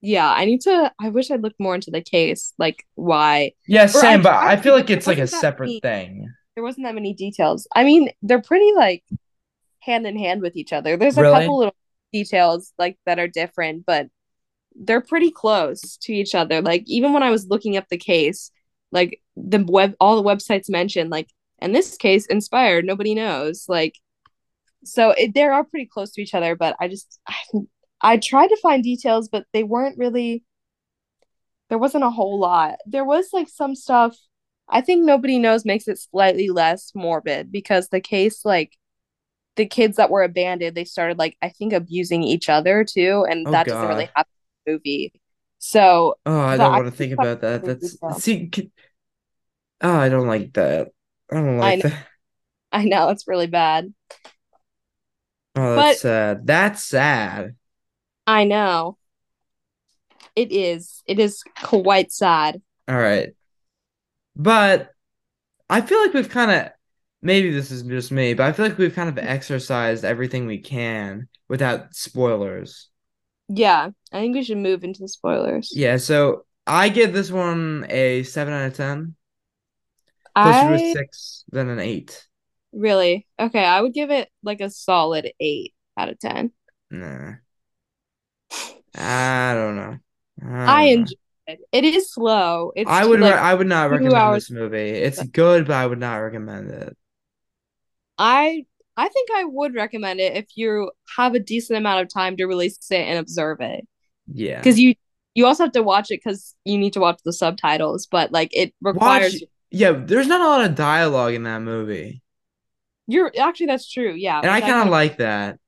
[0.00, 0.92] yeah, I need to.
[1.00, 3.52] I wish I'd looked more into the case, like why.
[3.66, 5.82] Yeah, I same, but I feel like it's like a separate many.
[5.82, 6.34] thing.
[6.54, 7.66] There wasn't that many details.
[7.74, 9.04] I mean, they're pretty like
[9.80, 10.96] hand in hand with each other.
[10.96, 11.40] There's a Really?
[11.40, 11.76] couple little
[12.12, 14.08] details like that are different, but
[14.76, 16.62] they're pretty close to each other.
[16.62, 18.50] Like even when I was looking up the case,
[18.92, 21.28] like the web, all the websites mentioned like,
[21.58, 22.84] and this case inspired.
[22.84, 23.66] Nobody knows.
[23.68, 23.94] Like
[24.84, 26.56] so, it, they are pretty close to each other.
[26.56, 27.34] But I just I,
[28.00, 30.44] I tried to find details, but they weren't really
[31.68, 32.76] there wasn't a whole lot.
[32.86, 34.16] There was like some stuff
[34.68, 38.72] I think nobody knows makes it slightly less morbid because the case like
[39.56, 43.46] the kids that were abandoned, they started like I think abusing each other too, and
[43.46, 44.14] Oh that doesn't really God.
[44.16, 44.30] happen
[44.66, 45.12] in the movie.
[45.60, 47.64] So, Oh, I don't want to think about that.
[47.64, 48.70] That's see, c-
[49.80, 50.88] oh, I don't like that.
[51.30, 52.08] I don't like know, that.
[52.72, 53.94] I know it's really bad,
[55.56, 56.46] Oh, that's but sad.
[56.46, 57.56] That's sad.
[58.26, 58.98] I know
[60.36, 61.02] it is.
[61.06, 62.60] It is quite sad.
[62.88, 63.34] All right.
[64.36, 64.92] But
[65.70, 66.72] I feel like we've kind of,
[67.22, 70.58] maybe this is just me, but I feel like we've kind of exercised everything we
[70.60, 72.90] can without spoilers.
[73.48, 75.70] Yeah, I think we should move into the spoilers.
[75.70, 79.16] Yeah, so I give this one a 7 out of 10,
[80.40, 82.28] closer to a I 6 than an 8.
[82.72, 83.64] really okay.
[83.64, 86.52] I would give it like a solid eight out of ten.
[86.90, 87.40] Nah,
[88.94, 89.98] I don't know.
[90.66, 91.84] I I enjoyed it.
[91.84, 92.72] Is slow.
[92.76, 94.48] It's I would re like I would not recommend hours.
[94.48, 94.76] this movie.
[94.90, 96.96] It's good, but I would not recommend it.
[98.18, 98.66] I
[98.96, 102.44] I think I would recommend it if you have a decent amount of time to
[102.46, 103.86] really sit and observe it.
[104.26, 104.58] Yeah.
[104.62, 104.94] Because you
[105.34, 108.50] you also have to watch it because you need to watch the subtitles, but like
[108.52, 112.22] it Watch, requires yeah, there's not a lot of dialogue in that movie.
[113.06, 114.14] you're actually that's true.
[114.14, 115.58] Yeah, And I kind of like that.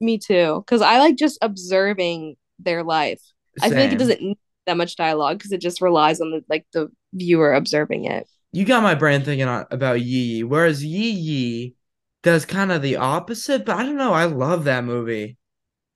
[0.00, 0.62] me too.
[0.64, 3.20] Because I like just observing their life.
[3.60, 6.44] I feel like it doesn't need that much dialogue because it just relies on the
[6.48, 8.28] like the viewer observing it.
[8.52, 11.74] You got my brain thinking about Yi Yi, whereas Yi Yi
[12.22, 14.12] does kind of the opposite, but I don't know.
[14.12, 15.38] I love that movie.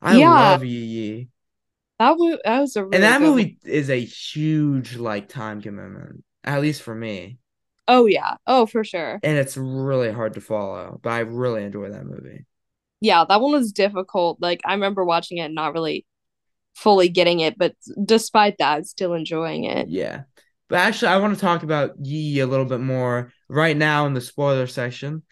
[0.02, 1.30] I Yeah, love Yi Yi.
[1.98, 3.20] that was that was a And that one.
[3.20, 7.38] movie is a huge like time commitment, at least for me.
[7.88, 8.36] Oh yeah.
[8.46, 9.22] Oh for sure.
[9.22, 12.44] And it's really hard to follow, but I really enjoy that movie.
[13.00, 14.40] Yeah, that one was difficult.
[14.40, 16.06] Like I remember watching it and not really
[16.74, 19.88] fully getting it, but despite that, still enjoying it.
[19.88, 20.22] Yeah.
[20.68, 24.14] But actually, I want to talk about Yi a little bit more right now in
[24.14, 25.22] the spoiler section.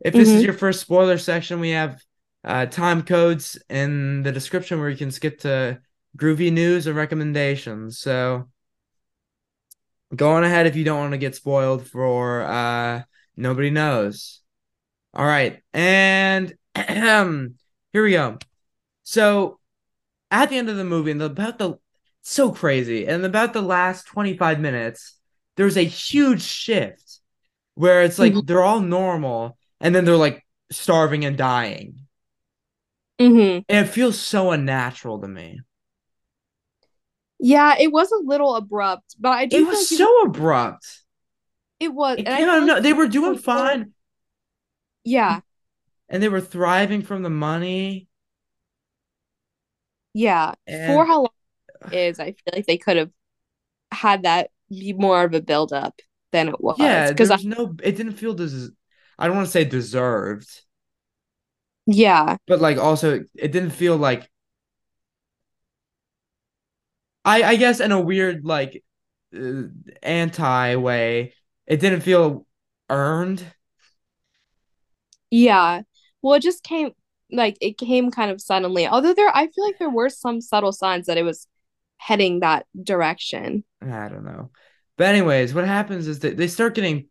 [0.00, 2.02] If this is hmm your first spoiler section, we have
[2.44, 5.80] uh, time codes in the description where you can skip to
[6.16, 7.98] groovy news and recommendations.
[7.98, 8.48] So
[10.14, 13.02] go on ahead if you don't want to get spoiled for uh,
[13.36, 14.40] nobody knows.
[15.14, 15.62] All right.
[15.72, 17.54] And here
[17.94, 18.38] we go.
[19.04, 19.57] So
[20.30, 21.78] at the end of the movie, and about the
[22.22, 25.14] so crazy, and about the last 25 minutes,
[25.56, 27.20] there's a huge shift
[27.74, 32.06] where it's like hmm they're all normal, and then they're like starving and dying.
[33.18, 35.60] hmm And it feels so unnatural to me.
[37.40, 41.02] Yeah, it was a little abrupt, but I It do feel was so abrupt.
[41.80, 43.94] it was, It and I came out of no, they were doing look- fine,
[45.04, 45.40] yeah,
[46.08, 48.07] and they were thriving from the money.
[50.18, 50.54] Yeah.
[50.86, 51.30] For how long
[51.92, 53.10] it is, I feel like they could have
[53.92, 56.00] had that be more of a build up
[56.32, 56.72] than it was.
[56.74, 58.68] yeah, Because I, no, it didn't feel des
[59.18, 60.48] I don't want to say deserved,
[61.86, 64.28] yeah, but like also it didn't feel like
[67.24, 68.84] I I guess in a weird like
[69.36, 69.64] uh,
[70.02, 71.34] anti way,
[71.66, 72.46] it didn't feel
[72.90, 73.44] earned.
[75.30, 75.82] yeah.
[76.22, 76.92] Well, it just came
[77.30, 78.86] like it came kind of suddenly.
[78.86, 81.46] Although there, I feel like there were some subtle signs that it was
[81.98, 83.64] heading that direction.
[83.82, 84.50] I don't know.
[84.96, 87.08] But anyways, what happens is that they start getting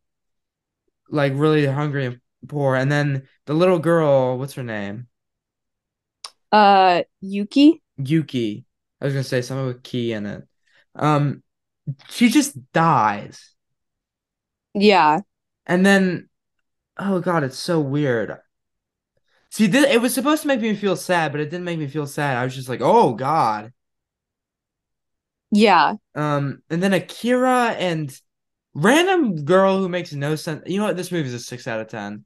[1.09, 5.07] like really hungry and poor, and then the little girl, what's her name?
[6.51, 7.81] Uh, Yuki.
[7.97, 8.65] Yuki.
[9.01, 10.43] I was gonna say something with key in it.
[10.95, 11.43] Um,
[12.09, 13.53] she just dies,
[14.73, 15.21] Yeah.
[15.65, 16.29] and then
[16.97, 18.37] oh god, it's so weird.
[19.49, 21.87] See, this, it was supposed to make me feel sad, but it didn't make me
[21.87, 22.37] feel sad.
[22.37, 23.73] I was just like, oh god.
[25.51, 25.95] Yeah.
[26.15, 28.13] Um, and then Akira and
[28.73, 30.63] random girl who makes no sense.
[30.65, 30.97] You know what?
[30.97, 32.25] This movie is a six out of ten.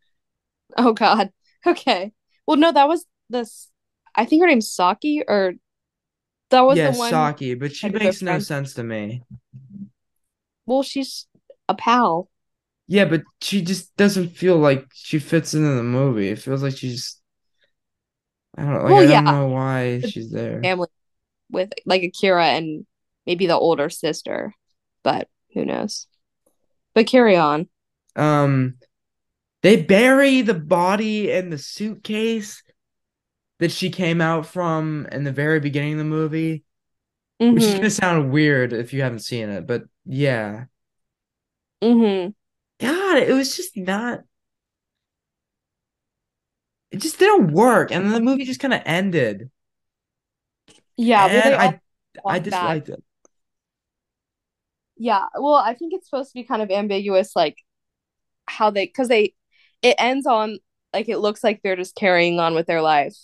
[0.77, 1.31] Oh God.
[1.63, 2.11] Okay.
[2.47, 3.69] Well, no, that was this.
[4.15, 5.53] I think her name's Saki, or
[6.49, 7.11] that was yeah, the one.
[7.11, 8.43] Saki, but she makes no friend.
[8.43, 9.21] sense to me.
[10.65, 11.27] Well, she's
[11.69, 12.29] a pal.
[12.91, 16.27] Yeah, but she just doesn't feel like she fits into the movie.
[16.29, 17.21] It feels like she's
[18.57, 20.63] I don't like Well, I yeah, don't know why she's there.
[20.63, 20.87] family
[21.51, 22.87] with like Akira and
[23.25, 24.55] maybe the older sister,
[25.03, 26.07] but who knows?
[26.95, 27.69] But carry on.
[28.15, 28.75] Um,
[29.63, 32.63] they bury the body in the suitcase
[33.59, 36.63] that she came out from in the very beginning of the movie,
[37.49, 37.81] which is Mm-hmm.
[37.81, 40.65] gonna sound weird if you haven't seen it, but yeah.
[41.81, 42.31] Mm-hmm.
[42.81, 44.23] God, it was just not
[46.91, 47.91] it just didn't work.
[47.91, 49.49] And then the movie just kind of ended.
[50.97, 51.25] Yeah.
[51.25, 51.79] And I
[52.25, 53.01] I disliked it.
[54.97, 55.25] Yeah.
[55.33, 57.57] Well, I think it's supposed to be kind of ambiguous, like
[58.45, 59.33] how they, because they,
[59.81, 60.59] it ends on
[60.93, 63.15] like it looks like they're just carrying on with their life.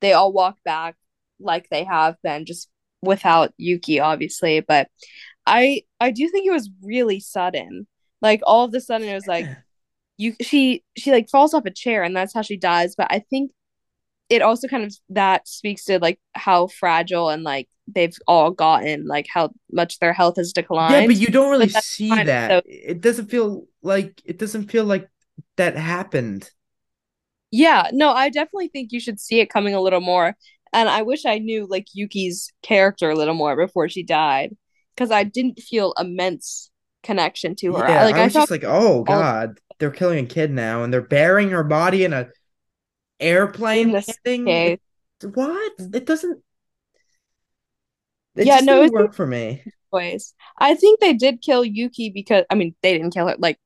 [0.00, 0.94] They all walk back
[1.40, 2.70] like they have been, just
[3.02, 4.60] without Yuki, obviously.
[4.60, 4.88] But
[5.44, 7.86] I, I do think it was really sudden.
[8.22, 9.50] Like all of a sudden, it was like
[10.16, 12.94] you, she, she like falls off a chair, and that's how she dies.
[12.96, 13.52] But I think
[14.28, 19.06] it also kind of that speaks to like how fragile and like they've all gotten,
[19.06, 20.94] like how much their health has declined.
[20.94, 22.26] Yeah, but you don't really see fine.
[22.26, 22.50] that.
[22.50, 25.08] So It doesn't feel like it doesn't feel like
[25.56, 26.50] that happened.
[27.50, 30.36] yeah, no, I definitely think you should see it coming a little more.
[30.72, 34.56] And I wish I knew like Yuki's character a little more before she died,
[34.94, 36.70] because I didn't feel immense
[37.06, 37.84] connection to her.
[37.84, 40.82] I, Yeah, like I I was just like, oh God, they're killing a kid now,
[40.82, 42.28] and they're burying her body in a
[43.20, 43.94] airplane.
[43.94, 44.78] It, case,
[45.22, 45.72] what?
[45.78, 46.42] It doesn't.
[48.36, 49.62] It yeah, no, it's work for me.
[49.94, 50.34] choice.
[50.58, 53.36] I think they did kill Yuki because I mean they didn't kill her.
[53.38, 53.58] Like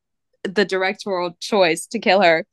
[0.45, 2.47] the directorial choice to kill her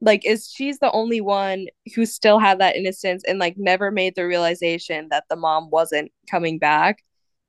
[0.00, 4.14] like is she's the only one who still had that innocence and like never made
[4.14, 7.02] the realization that the mom wasn't coming back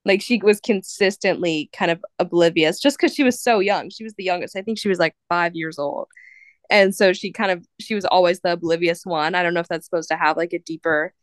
[0.08, 3.90] like she was consistently kind of oblivious just because she was so young.
[3.90, 4.56] She was the youngest.
[4.56, 6.08] I think she was like five years old.
[6.70, 9.36] And so she kind of she was always the oblivious one.
[9.36, 11.14] I don't know if that's supposed to have like a deeper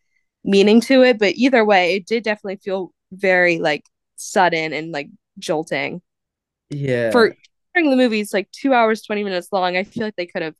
[0.47, 3.83] meaning to it but either way it did definitely feel very like
[4.17, 5.09] sudden and like
[5.39, 6.03] jolting.
[6.71, 7.11] Yeah.
[7.11, 7.35] for
[7.75, 10.43] during the movie it's like two hours 20 minutes long i feel like they could
[10.43, 10.55] have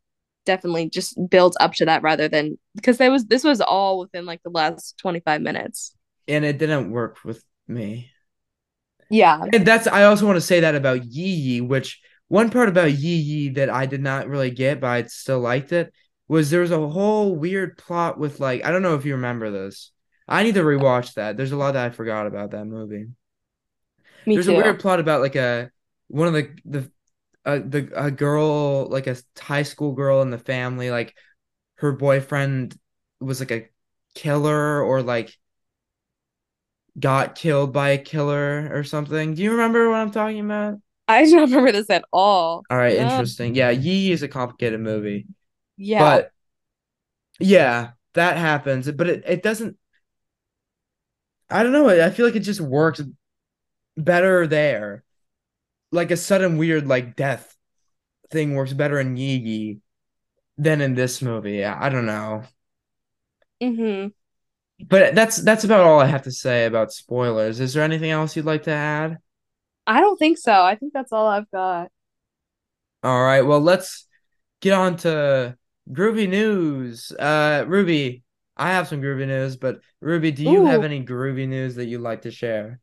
[0.45, 4.27] definitely just built up to that rather than because there was this was all within
[4.27, 5.95] like the last 25 minutes.
[6.29, 8.11] And it didn't work with me.
[9.15, 12.69] Yeah And that's I also want to say that about Yi Yi, which one part
[12.69, 15.93] about Yi Yi that I did not really get, but I still liked it,
[16.29, 19.51] was there was a whole weird plot with like I don't know if you remember
[19.51, 19.93] this.
[20.27, 21.37] I need to rewatch that.
[21.37, 23.09] There's a lot that I forgot about that movie.
[24.27, 25.71] me There's too a weird plot about like a
[26.09, 26.91] one of the the
[27.45, 31.15] uh, the a girl like a high school girl in the family like
[31.77, 32.75] her boyfriend
[33.21, 33.69] was like a
[34.15, 35.37] killer or like
[36.99, 39.35] got killed by a killer or something.
[39.35, 40.81] Do you remember what I'm talking about?
[41.07, 43.55] i don't remember this at all All right, no interesting.
[43.55, 45.27] Yeah, Yi is a complicated movie,
[45.77, 46.31] yeah but
[47.39, 48.91] yeah, that happens.
[48.91, 49.77] But it, it doesn't.
[51.51, 51.89] I don't know.
[51.89, 53.01] I feel like it just works
[53.97, 55.05] better there.
[55.93, 57.57] Like a sudden weird like death
[58.31, 59.81] thing works better in Yee Yi
[60.59, 61.65] than in this movie.
[61.65, 62.45] I I don't know.
[63.61, 64.24] Mm hmm
[64.81, 67.61] But that's that's about all I have to say about spoilers.
[67.61, 69.19] Is there anything else you'd like to add?
[69.87, 71.91] i don't think so i think that's all i've got
[73.03, 74.07] All right, well, let's
[74.61, 75.57] get on to
[75.91, 77.13] groovy news.
[77.13, 78.23] Uh, Ruby,
[78.57, 82.01] I have some groovy news, but Ruby, do you have any groovy news that you'd
[82.01, 82.81] like to share?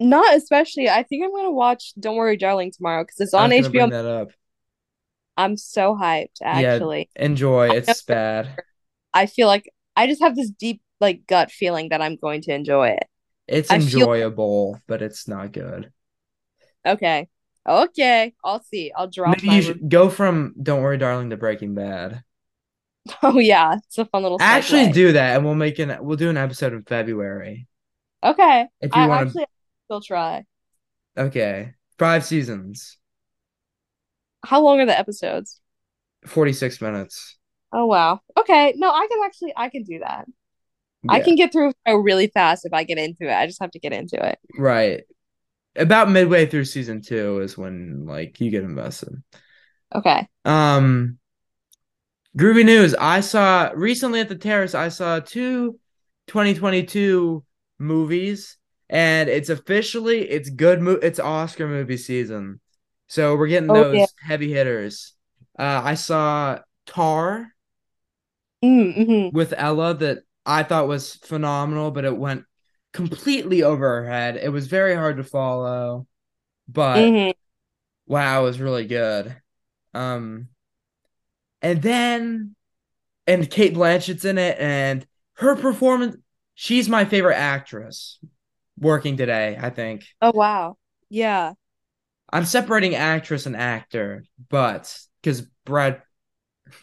[0.00, 3.58] not especially i think i'm gonna watch don't worry darling tomorrow because it's on was
[3.58, 4.28] gonna bring hbo that up.
[5.36, 7.68] i'm so hyped Yeah, actually enjoy.
[7.70, 8.64] It's bad.
[9.14, 12.52] i feel like i just have this deep like gut feeling that i'm going to
[12.54, 13.04] enjoy it
[13.48, 15.92] It's i feel enjoyable, but it's not good.
[16.86, 17.28] Okay.
[17.68, 18.34] Okay.
[18.44, 18.92] I'll see.
[18.94, 22.22] I'll drop Maybe you should go from Don't Worry, Darling to Breaking Bad.
[23.22, 24.94] Oh yeah, it's a fun little Actually, segue.
[24.94, 27.66] do that, and we'll make an we'll do an episode in February
[28.22, 28.68] Okay.
[28.80, 29.46] if you I want actually
[29.88, 30.44] will try.
[31.16, 32.98] Okay, five seasons,
[34.44, 35.60] How long are the episodes?
[36.26, 37.38] forty six minutes.
[37.72, 38.20] Oh wow.
[38.38, 38.74] Okay.
[38.76, 40.26] No, I can actually I can do that.
[41.08, 43.34] I can get through it really fast if I get into it.
[43.34, 44.38] I just have to get into it.
[44.56, 45.02] right.
[45.76, 49.22] About midway through season two is when like you get invested.
[49.94, 50.28] Okay.
[50.44, 51.18] Um,
[52.36, 52.94] groovy news.
[52.94, 54.74] I saw recently at the terrace.
[54.74, 55.78] I saw two
[56.26, 57.44] 2022
[57.78, 58.56] movies,
[58.88, 60.80] and it's officially it's good.
[60.80, 62.60] Mo- it's Oscar movie season,
[63.08, 64.06] so we're getting Oh, those yeah.
[64.20, 65.14] heavy hitters.
[65.58, 67.52] Uh, I saw Tar
[68.62, 69.30] Mm-hmm.
[69.30, 72.44] with Ella that I thought was phenomenal, but it went
[72.92, 74.36] completely over her head.
[74.36, 76.06] It was very hard to follow,
[76.68, 77.32] but Mm-hmm.
[78.06, 79.36] wow, it was really good.
[79.94, 80.48] Um,
[81.60, 82.54] and then,
[83.26, 86.16] and Cate Blanchett's in it, and her performance.
[86.54, 88.18] She's my favorite actress
[88.78, 89.58] working today.
[89.60, 90.76] I think Oh wow.
[91.10, 91.54] Yeah.
[92.32, 96.02] I'm separating actress and actor, but because Brad.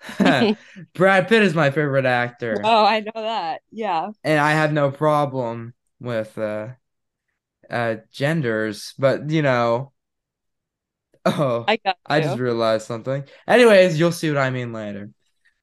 [0.94, 2.62] Brad Pitt is my favorite actor.
[2.62, 3.62] Oh, I know that.
[3.70, 4.10] Yeah.
[4.24, 6.68] and I have no problem with uh
[7.70, 9.92] uh genders, but you know,
[11.26, 13.24] oh, I got I just realized something.
[13.46, 15.10] Anyways, you'll see what I mean later.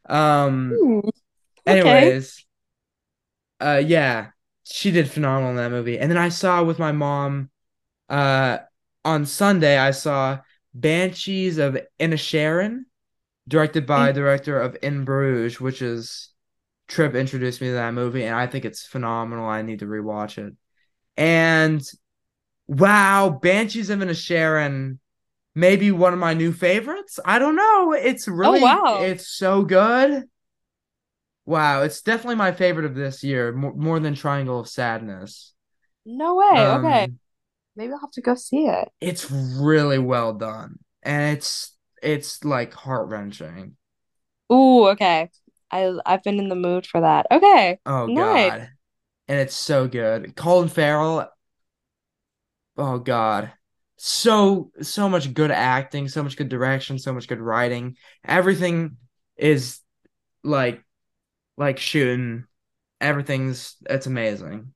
[0.08, 1.00] Um, Hmm.
[1.68, 2.14] Okay.
[2.14, 2.46] anyways,
[3.62, 4.30] uh, yeah,
[4.64, 5.98] she did phenomenal in that movie.
[6.00, 7.50] And then I saw with my mom,
[8.10, 8.60] uh,
[9.06, 10.40] on Sunday I saw
[10.74, 12.82] Banshees of Inisherin,
[13.48, 14.16] directed by Mm.
[14.16, 16.30] director of In Bruges, which is
[16.88, 19.48] Trip introduced me to that movie, and I think it's phenomenal.
[19.48, 20.54] I need to rewatch it.
[21.18, 21.82] And
[22.68, 25.00] wow, Banshees of Inisherin,
[25.56, 27.20] maybe one of my new favorites.
[27.26, 27.93] I don't know.
[27.93, 29.00] It's really, wow.
[29.02, 30.26] it's so good.
[31.46, 35.54] Wow, it's definitely my favorite of this year, more, more than Triangle of Sadness.
[36.06, 36.68] No way.
[36.68, 37.04] Okay.
[37.06, 37.20] Um,
[37.76, 38.88] Maybe I'll have to go see it.
[39.02, 41.75] it's really well done, and it's
[42.06, 43.78] it's like heart wrenching.
[44.51, 45.30] Ooh, okay.
[45.72, 47.26] I I've been in the mood for that.
[47.32, 47.80] Okay.
[47.86, 48.53] Oh Nice.
[48.56, 48.70] God,
[49.28, 50.36] and it's so good.
[50.36, 51.30] Colin Farrell.
[52.78, 53.53] Oh God,
[53.97, 57.95] so so much good acting, so much good direction, so much good writing.
[58.24, 58.97] Everything
[59.38, 59.80] is
[60.43, 60.84] like
[61.58, 62.45] like shooting.
[63.01, 64.74] Everything's it's amazing.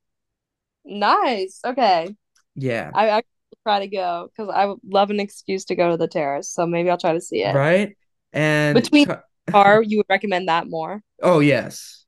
[0.84, 1.60] Nice.
[1.64, 2.14] Okay.
[2.54, 2.94] Yeah.
[2.94, 3.22] I I
[3.62, 6.50] try to go because I would love an excuse to go to the terrace.
[6.50, 7.54] So maybe I'll try to see it.
[7.54, 7.96] Right?
[8.32, 9.08] And Between-
[9.52, 11.02] Or you would recommend that more?
[11.22, 12.04] oh yes.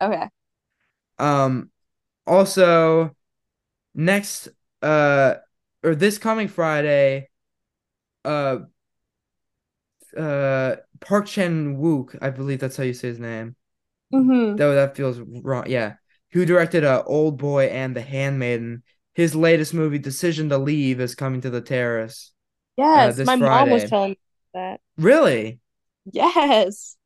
[0.00, 0.28] Okay.
[1.18, 1.70] Um
[2.26, 3.14] also
[3.94, 4.48] next
[4.82, 5.34] uh
[5.82, 7.28] or this coming Friday
[8.24, 8.58] uh
[10.16, 13.54] uh Park Chan Wook, I believe that's how you say his name.
[14.12, 14.56] Mm-hmm.
[14.56, 15.64] Though that feels wrong.
[15.68, 15.94] Yeah.
[16.32, 18.82] Who directed uh Old Boy and The Handmaiden.
[19.16, 22.32] His latest movie Decision to Leave is coming to the terrace.
[22.76, 24.18] Yes, this my mom was telling me
[24.54, 24.80] that.
[24.98, 25.60] Really?
[26.12, 26.96] Yes.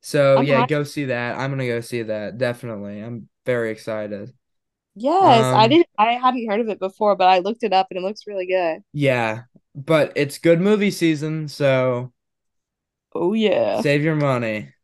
[0.00, 1.36] So I'm yeah, happy- go see that.
[1.38, 2.38] I'm gonna go see that.
[2.38, 3.00] Definitely.
[3.00, 4.32] I'm very excited.
[4.94, 5.50] Yes.
[5.52, 7.98] I Um, didn't I hadn't heard of it before, but I looked it up and
[7.98, 8.82] it looks really good.
[8.92, 12.12] Yeah, but it's good movie season, so
[13.14, 13.82] Oh yeah.
[13.82, 14.74] save your money.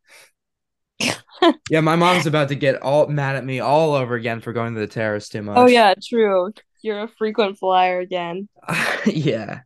[1.69, 4.73] Yeah, my mom's about to get all mad at me all over again for going
[4.73, 5.57] to the terrace too much.
[5.57, 6.51] Oh yeah, true.
[6.81, 8.47] You're a frequent flyer again.
[9.05, 9.61] yeah.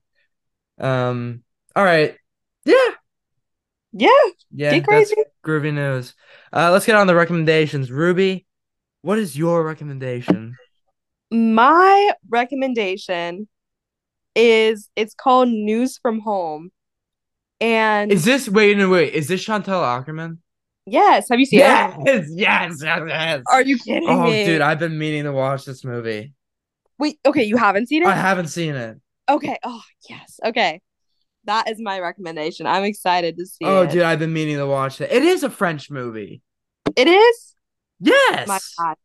[0.79, 1.43] Um.
[1.75, 2.15] All right.
[2.65, 2.89] Yeah.
[3.91, 4.09] Yeah.
[4.51, 4.71] Yeah.
[4.71, 5.15] Get crazy.
[5.45, 6.13] groovy news.
[6.53, 7.91] Uh, let's get on the recommendations.
[7.91, 8.45] Ruby,
[9.01, 10.55] what is your recommendation?
[11.31, 13.47] My recommendation
[14.35, 16.71] is it's called News from Home.
[17.61, 19.13] And Is this wait no wait?
[19.13, 20.37] Is this Chantal Akerman?
[20.89, 21.63] Yes, have you seen it?
[21.63, 23.43] Yes, yes, yes, yes.
[23.51, 24.13] Are you kidding me?
[24.13, 24.45] Oh, me?
[24.45, 26.33] dude, I've been meaning to watch this movie.
[26.97, 28.07] Wait, okay, you haven't seen it?
[28.07, 28.97] I haven't seen it.
[29.29, 29.57] Okay.
[29.63, 30.39] Oh, yes.
[30.43, 30.81] Okay.
[31.45, 32.67] That is my recommendation.
[32.67, 33.91] I'm excited to see Oh, it.
[33.91, 35.11] dude, I've been meaning to watch it.
[35.11, 36.41] It is a French movie.
[36.95, 37.55] It is?
[37.99, 38.47] Yes.
[38.47, 38.95] My God.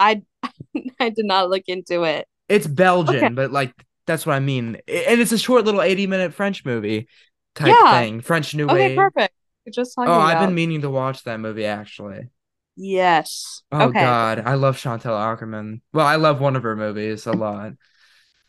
[0.00, 0.22] I
[1.00, 2.26] I did not look into it.
[2.48, 3.28] It's Belgian, Okay.
[3.28, 3.72] but like
[4.06, 4.76] that's what I mean.
[4.88, 7.08] And it's a short little 80 minute French movie
[7.54, 8.00] type Yeah.
[8.00, 8.20] thing.
[8.20, 8.96] French New Okay, Wave.
[8.96, 9.34] perfect.
[9.72, 12.28] Just talking Oh, I've been meaning to watch that movie actually.
[12.76, 13.62] Yes.
[13.70, 14.00] Oh okay.
[14.00, 15.80] god, I love Chantal Akerman.
[15.92, 17.72] Well, I love one of her movies a lot.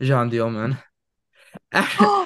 [0.01, 0.77] Jeanne Dielman.
[1.73, 2.25] oh,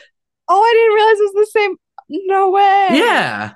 [0.49, 1.75] I didn't realize it was the same.
[2.09, 2.87] No way.
[2.91, 3.53] yeah.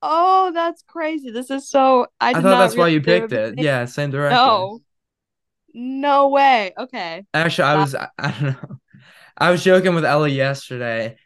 [0.00, 1.30] Oh, that's crazy.
[1.30, 3.64] This is so I I thought that's why you realize they were picked it.
[3.64, 4.36] Yeah, same director.
[4.36, 4.80] No.
[5.74, 6.72] No way.
[6.78, 7.24] Okay.
[7.34, 8.80] Actually, I uh, was I, I don't know.
[9.36, 11.16] I was joking with Ella yesterday.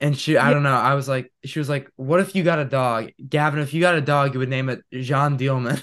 [0.00, 0.74] And she I don't know.
[0.74, 3.10] I was like she was like, "What if you got a dog?
[3.28, 5.82] Gavin, if you got a dog, you would name it Jeanne Dielman."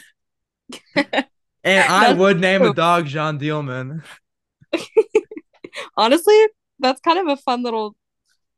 [0.95, 1.25] and
[1.63, 4.03] I would name a dog Jeanne Dielman.
[5.97, 6.39] Honestly,
[6.79, 7.95] that's kind of a fun little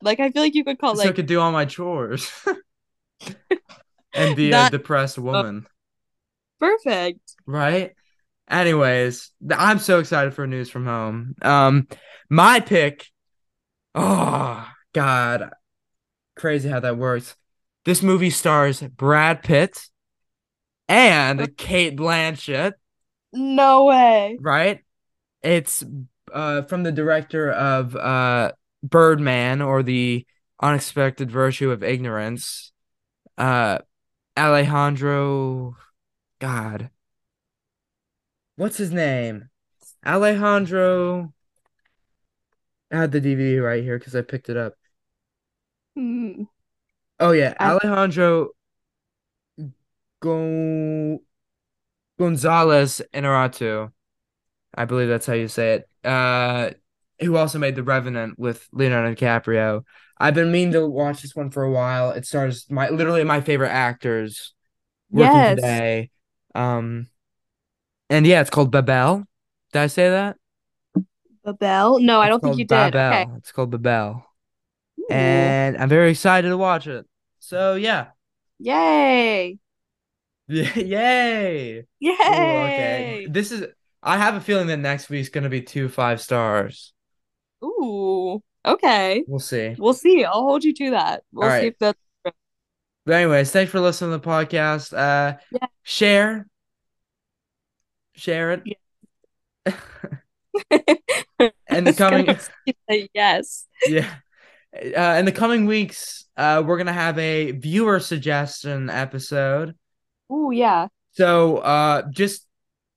[0.01, 2.29] like I feel like you could call so I like could do all my chores.
[4.13, 5.67] and be That- a depressed woman.
[6.59, 7.21] perfect.
[7.45, 7.93] Right?
[8.49, 11.35] Anyways, I'm so excited for news from home.
[11.41, 11.87] Um,
[12.29, 13.07] my pick.
[13.95, 15.51] Oh God,
[16.37, 17.35] crazy how that works.
[17.83, 19.77] This movie stars Brad Pitt
[20.87, 22.73] and Cate Blanchett.
[23.33, 24.37] No way.
[24.39, 24.79] right?
[25.43, 25.83] It's
[26.33, 30.25] uh from the director of uh Birdman or the
[30.61, 32.71] Unexpected Virtue of Ignorance.
[33.37, 33.79] Uh
[34.37, 35.75] Alejandro
[36.39, 36.89] God.
[38.55, 39.49] What's his name?
[40.05, 41.33] Alejandro
[42.93, 44.75] I had the DVD right here because I picked it up.
[45.95, 46.43] Hmm.
[47.19, 48.49] Oh yeah, Alejandro
[50.21, 51.19] Gon
[52.19, 53.91] Gonzalez Inarritu.
[54.75, 55.89] I believe that's how you say it.
[56.07, 56.71] Uh,
[57.19, 59.83] who also made The Revenant with Leonardo DiCaprio.
[60.19, 62.11] I've been meaning to watch this one for a while.
[62.11, 64.53] It stars my literally my favorite actors
[65.11, 65.57] working Yes.
[65.57, 66.11] today.
[66.55, 67.07] Um,
[68.09, 69.25] and yeah, it's called Babel.
[69.73, 70.37] Did I say that?
[71.43, 71.99] Babel?
[71.99, 72.93] No, I don't think you did.
[72.93, 73.31] Babel.
[73.31, 73.37] Okay.
[73.37, 74.25] It's called Babel,
[75.09, 75.13] Ooh.
[75.13, 77.05] and I'm very excited to watch it.
[77.39, 78.07] So yeah,
[78.59, 79.57] Yay.
[80.47, 81.79] yay!
[81.79, 82.13] Ooh, Yay.
[82.13, 83.65] okay, this is.
[84.03, 86.93] I have a feeling that next week's gonna be two five stars.
[87.63, 88.41] Ooh.
[88.65, 89.23] Okay.
[89.27, 89.75] We'll see.
[89.77, 90.23] We'll see.
[90.23, 91.23] I'll hold you to that.
[91.31, 91.65] We'll All see right.
[91.67, 91.99] if that's
[93.05, 94.91] But anyways, thanks for listening to the podcast.
[94.95, 95.67] Uh, Yeah.
[95.83, 96.47] share,
[98.15, 98.63] share it.
[101.67, 103.67] And the coming- yes.
[103.87, 104.09] yeah.
[104.75, 109.75] Uh, in the coming weeks, uh, we're gonna have a viewer suggestion episode.
[110.31, 110.87] Ooh, yeah.
[111.13, 112.45] So, uh, just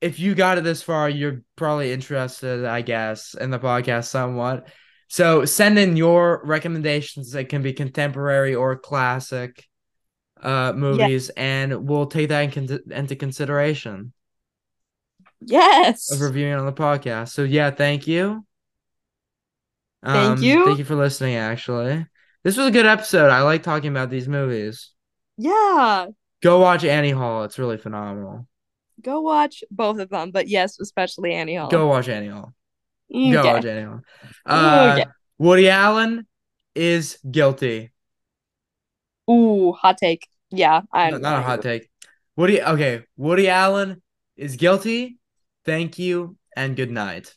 [0.00, 4.68] if you got it this far, you're probably interested, I guess, in the podcast somewhat.
[5.08, 7.34] So send in your recommendations.
[7.34, 9.64] It can be contemporary or classic
[10.40, 14.12] uh movies, and we'll take that in con- into consideration
[15.40, 16.12] Yes.
[16.12, 17.30] of reviewing on the podcast.
[17.30, 18.44] So yeah, thank you.
[20.04, 20.64] Thank Um, you.
[20.64, 21.34] Thank you for listening.
[21.36, 22.06] Actually,
[22.44, 23.30] this was a good episode.
[23.30, 24.92] I like talking about these movies.
[25.36, 26.06] Yeah.
[26.42, 27.44] Go watch Annie Hall.
[27.44, 28.46] It's really phenomenal.
[29.02, 31.68] Go watch both of them, but yes, especially Annie Hall.
[31.68, 32.52] Go watch Annie Hall.
[33.12, 33.32] Okay.
[33.32, 34.00] Go watch Annie Hall.
[34.46, 35.10] Uh, Okay.
[35.38, 36.26] Woody Allen
[36.74, 37.92] is guilty.
[39.30, 40.26] Ooh, hot take.
[40.50, 41.88] Yeah, I'm Not, not a hot take.
[42.36, 42.62] Woody.
[42.62, 44.02] Okay, Woody Allen
[44.36, 45.18] is guilty.
[45.64, 47.34] Thank you and good night.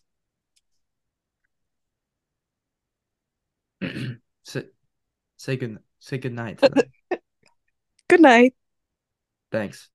[4.43, 4.63] say,
[5.37, 5.79] say good.
[5.99, 6.61] Say good night.
[8.07, 8.53] Good night.
[9.51, 9.89] Thanks.